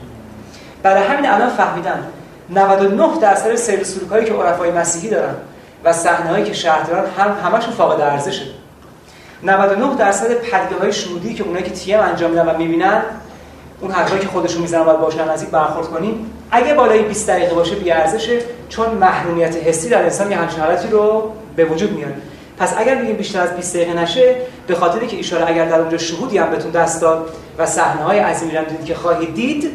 برای 0.82 1.02
همین 1.02 1.30
الان 1.30 1.48
فهمیدن 1.48 2.04
99 2.50 3.20
درصد 3.20 3.54
سیر 3.54 3.84
سلوک 3.84 4.24
که 4.24 4.32
عرفای 4.32 4.70
مسیحی 4.70 5.08
دارن 5.08 5.34
و 5.84 5.92
صحنه 5.92 6.30
هایی 6.30 6.44
که 6.44 6.52
شهر 6.52 6.82
دارن 6.82 7.04
هم 7.18 7.36
همشون 7.44 7.74
فاقد 7.74 8.00
ارزشه. 8.00 8.42
99 9.42 9.96
درصد 9.96 10.34
پدیده 10.34 10.80
های 10.80 10.92
شهودی 10.92 11.34
که 11.34 11.44
اونایی 11.44 11.64
که 11.64 11.70
تیم 11.70 12.00
انجام 12.00 12.30
میدن 12.30 12.46
و 12.46 12.58
می‌بینن 12.58 13.02
اون 13.80 13.90
حرفایی 13.90 14.20
که 14.20 14.28
خودشون 14.28 14.62
می‌زنن 14.62 14.84
باید 14.84 15.00
باشن 15.00 15.28
نزدیک 15.28 15.48
برخورد 15.48 15.86
کنیم 15.86 16.32
اگه 16.50 16.74
بالای 16.74 17.02
20 17.02 17.30
دقیقه 17.30 17.54
باشه 17.54 17.74
بی 17.74 17.90
ارزشه 17.90 18.38
چون 18.68 18.90
محرومیت 18.90 19.56
حسی 19.56 19.88
در 19.88 20.02
انسان 20.02 20.30
یه 20.30 20.36
همچین 20.36 20.60
حالتی 20.60 20.88
رو 20.88 21.32
به 21.56 21.64
وجود 21.64 21.92
میاره. 21.92 22.14
پس 22.60 22.74
اگر 22.78 22.94
میگیم 22.94 23.16
بیشتر 23.16 23.40
از 23.40 23.56
20 23.56 23.76
دقیقه 23.76 24.02
نشه 24.02 24.34
به 24.66 24.74
خاطری 24.74 25.06
که 25.06 25.18
اشاره 25.18 25.48
اگر 25.48 25.64
در 25.64 25.80
اونجا 25.80 25.98
شهودی 25.98 26.38
هم 26.38 26.50
بهتون 26.50 26.70
دست 26.70 27.00
داد 27.00 27.30
و 27.58 27.66
صحنه 27.66 28.02
های 28.02 28.18
عظیمی 28.18 28.52
رو 28.52 28.64
دیدید 28.64 28.84
که 28.84 28.94
خواهید 28.94 29.34
دید 29.34 29.70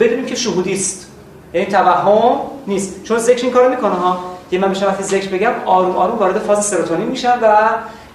بدونیم 0.00 0.26
که 0.26 0.34
شهودی 0.34 0.72
است. 0.72 1.06
یعنی 1.54 1.66
توهم 1.66 2.38
نیست. 2.66 3.04
چون 3.04 3.18
ذکر 3.18 3.42
این 3.42 3.52
کارو 3.52 3.70
می‌کنه 3.70 3.94
ها. 3.94 4.18
یه 4.50 4.58
من 4.58 4.68
میشم 4.68 4.86
وقتی 4.86 5.02
ذکر 5.02 5.28
بگم 5.28 5.52
آروم 5.66 5.96
آروم 5.96 6.18
وارد 6.18 6.38
فاز 6.38 6.66
سروتونین 6.66 7.08
میشم 7.08 7.38
و 7.42 7.56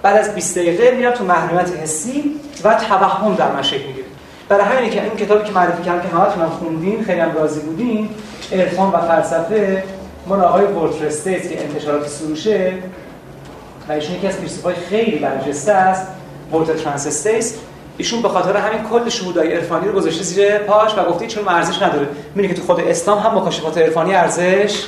بعد 0.02 0.16
از 0.16 0.34
20 0.34 0.58
دقیقه 0.58 0.96
میرم 0.96 1.12
تو 1.12 1.24
محرومیت 1.24 1.70
حسی 1.82 2.40
و 2.64 2.74
توهم 2.74 3.34
در 3.34 3.52
من 3.52 3.62
شکل 3.62 3.86
می‌گیره. 3.86 4.06
برای 4.48 4.64
همینه 4.64 4.90
که 4.90 5.02
این 5.02 5.16
کتابی 5.16 5.44
که 5.44 5.52
معرفی 5.52 5.82
کردم 5.82 6.02
که 6.02 6.08
همتون 6.08 6.42
هم 6.42 6.48
خوندین 6.48 7.04
خیلی 7.04 7.20
هم 7.20 7.34
راضی 7.34 7.60
بودین 7.60 8.08
عرفان 8.52 8.90
و 8.90 8.98
فلسفه 8.98 9.84
من 10.28 10.40
آقای 10.40 10.64
ورترستیت 10.64 11.50
که 11.50 11.62
انتشارات 11.62 12.08
سروشه 12.08 12.72
و 13.88 13.92
ایشون 13.92 14.16
یکی 14.16 14.26
از 14.26 14.36
فیلسوفای 14.36 14.74
خیلی 14.74 15.18
برجسته 15.18 15.72
است 15.72 16.06
ورتر 16.52 16.74
ترانسستیس 16.74 17.54
ایشون 17.96 18.22
به 18.22 18.28
خاطر 18.28 18.56
همین 18.56 18.82
کل 18.82 19.08
شهودای 19.08 19.52
عرفانی 19.52 19.88
رو 19.88 19.92
گذاشته 19.92 20.22
زیر 20.22 20.58
پاش 20.58 20.98
و 20.98 21.04
گفته 21.04 21.26
چون 21.26 21.48
ارزش 21.48 21.82
نداره. 21.82 22.08
می‌بینی 22.34 22.54
که 22.54 22.60
تو 22.60 22.66
خود 22.66 22.80
اسلام 22.80 23.18
هم 23.18 23.38
مکاشفات 23.38 23.78
عرفانی 23.78 24.14
ارزش 24.14 24.84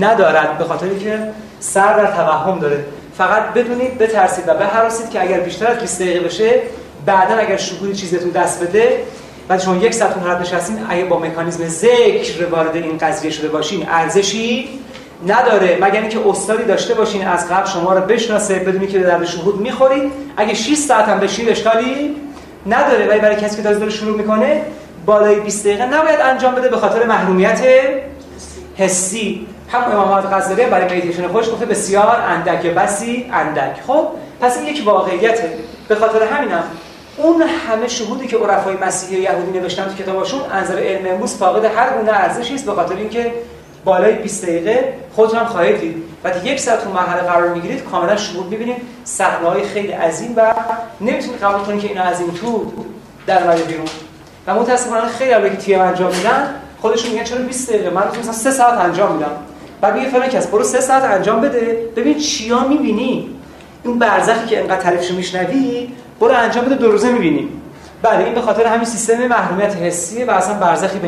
ندارد 0.00 0.58
به 0.58 0.64
خاطر 0.64 0.88
که 0.88 1.18
سر 1.60 1.96
در 1.96 2.06
توهم 2.06 2.58
داره. 2.58 2.84
فقط 3.18 3.42
بدونید 3.42 3.98
بترسید 3.98 4.44
و 4.48 4.54
بهراسید 4.54 5.10
که 5.10 5.22
اگر 5.22 5.40
بیشتر 5.40 5.66
از 5.66 5.78
20 5.78 6.02
دقیقه 6.02 6.20
بشه 6.20 6.62
بعدا 7.06 7.34
اگر 7.34 7.56
شهودی 7.56 7.94
چیزتون 7.94 8.30
دست 8.30 8.62
بده 8.62 9.04
بعد 9.48 9.60
شما 9.60 9.76
یک 9.76 9.94
ساعت 9.94 10.16
اون 10.16 10.40
نشستین 10.40 10.78
اگه 10.88 11.04
با 11.04 11.18
مکانیزم 11.18 11.68
ذکر 11.68 12.46
وارد 12.50 12.76
این 12.76 12.98
قضیه 12.98 13.30
شده 13.30 13.48
باشین 13.48 13.88
ارزشی 13.88 14.68
نداره. 15.26 15.78
مگر 15.80 16.00
اینکه 16.00 16.28
استادی 16.28 16.64
داشته 16.64 16.94
باشین 16.94 17.26
از 17.26 17.48
قبل 17.48 17.66
شما 17.66 17.92
رو 17.92 18.00
بشناسه 18.00 18.58
بدونی 18.58 18.86
که 18.86 18.98
در 18.98 19.24
شهود 19.24 19.60
می‌خورید 19.60 20.12
اگه 20.36 20.54
6 20.54 20.74
ساعت 20.74 21.08
هم 21.08 21.20
بشین 21.20 21.48
اشکالی 21.48 22.16
نداره 22.66 23.06
ولی 23.06 23.20
برای 23.20 23.36
کسی 23.36 23.56
که 23.56 23.62
داره 23.62 23.90
شروع 23.90 24.16
می‌کنه 24.16 24.62
بالای 25.06 25.40
20 25.40 25.66
دقیقه 25.66 25.86
نباید 25.86 26.20
انجام 26.20 26.54
بده 26.54 26.68
به 26.68 26.76
خاطر 26.76 27.06
محرومیت 27.06 27.60
حسی. 28.76 29.46
هم 29.72 29.84
امام 29.84 30.08
محمد 30.08 30.32
غزالی 30.32 30.64
برای 30.64 30.84
مدیتیشن 30.84 31.28
خودش 31.28 31.50
گفته 31.50 31.66
بسیار 31.66 32.16
اندک 32.28 32.66
بسی 32.66 33.30
اندک. 33.32 33.76
خب 33.86 34.08
پس 34.40 34.58
این 34.58 34.66
یک 34.66 34.82
واقعیته 34.86 35.50
به 35.88 35.94
خاطر 35.94 36.22
همینم 36.22 36.64
اون 37.16 37.42
همه 37.42 37.88
شهودی 37.88 38.26
که 38.26 38.36
عرفای 38.36 38.76
مسیحی 38.76 39.20
و 39.20 39.22
یهودی 39.22 39.58
نوشتن 39.58 39.84
تو 39.84 40.02
کتاباشون 40.02 40.40
انظر 40.52 40.78
علم 40.78 41.14
امروز 41.14 41.36
فاقد 41.36 41.64
هر 41.64 41.98
گونه 41.98 42.12
ارزشی 42.12 42.54
است 42.54 42.66
به 42.66 42.72
خاطر 42.72 42.96
اینکه 42.96 43.32
بالای 43.86 44.12
20 44.12 44.42
دقیقه 44.42 44.94
خودتون 45.12 45.38
هم 45.38 45.46
خواهید 45.46 45.80
دید. 45.80 46.02
وقتی 46.24 46.48
یک 46.48 46.60
ساعت 46.60 46.84
اون 46.84 46.94
مرحله 46.94 47.22
قرار 47.22 47.54
می‌گیرید 47.54 47.84
کاملا 47.84 48.16
شهود 48.16 48.50
می‌بینید. 48.50 48.76
صحنه‌های 49.04 49.62
خیلی 49.64 49.92
عظیم 49.92 50.32
و 50.36 50.54
نمی‌تونید 51.00 51.40
قبول 51.40 51.60
کنید 51.60 51.80
که 51.80 52.00
از 52.00 52.20
این 52.20 52.34
تو 52.34 52.72
در 53.26 53.42
اومده 53.42 53.62
بیرون. 53.62 53.86
و 54.46 54.54
متاسفانه 54.54 55.08
خیلی 55.08 55.32
اولی 55.34 55.50
که 55.50 55.56
تیم 55.56 55.80
انجام 55.80 56.14
میدن. 56.16 56.54
خودشون 56.80 57.10
میگن 57.10 57.24
چرا 57.24 57.38
20 57.38 57.70
دقیقه؟ 57.70 57.90
من 57.90 58.02
مثلا 58.20 58.32
3 58.32 58.50
ساعت 58.50 58.78
انجام 58.78 59.12
میدم. 59.12 59.30
بعد 59.80 59.94
میگه 59.94 60.08
فلان 60.08 60.28
کس 60.28 60.46
برو 60.46 60.64
3 60.64 60.80
ساعت 60.80 61.04
انجام 61.04 61.40
بده. 61.40 61.78
ببین 61.96 62.18
چیا 62.18 62.68
می‌بینی. 62.68 63.30
اون 63.84 63.98
برزخی 63.98 64.46
که 64.46 64.60
انقدر 64.60 64.80
تعریفشو 64.80 65.14
میشنوی 65.14 65.92
برو 66.20 66.34
انجام 66.34 66.64
بده 66.64 66.74
دو 66.74 66.90
روزه 66.90 67.08
می‌بینی. 67.08 67.48
بله 68.02 68.24
این 68.24 68.34
به 68.34 68.40
خاطر 68.40 68.66
همین 68.66 68.84
سیستم 68.84 69.26
محرومیت 69.26 69.76
حسی 69.76 70.24
و 70.24 70.30
اصلا 70.30 70.54
برزخی 70.54 70.98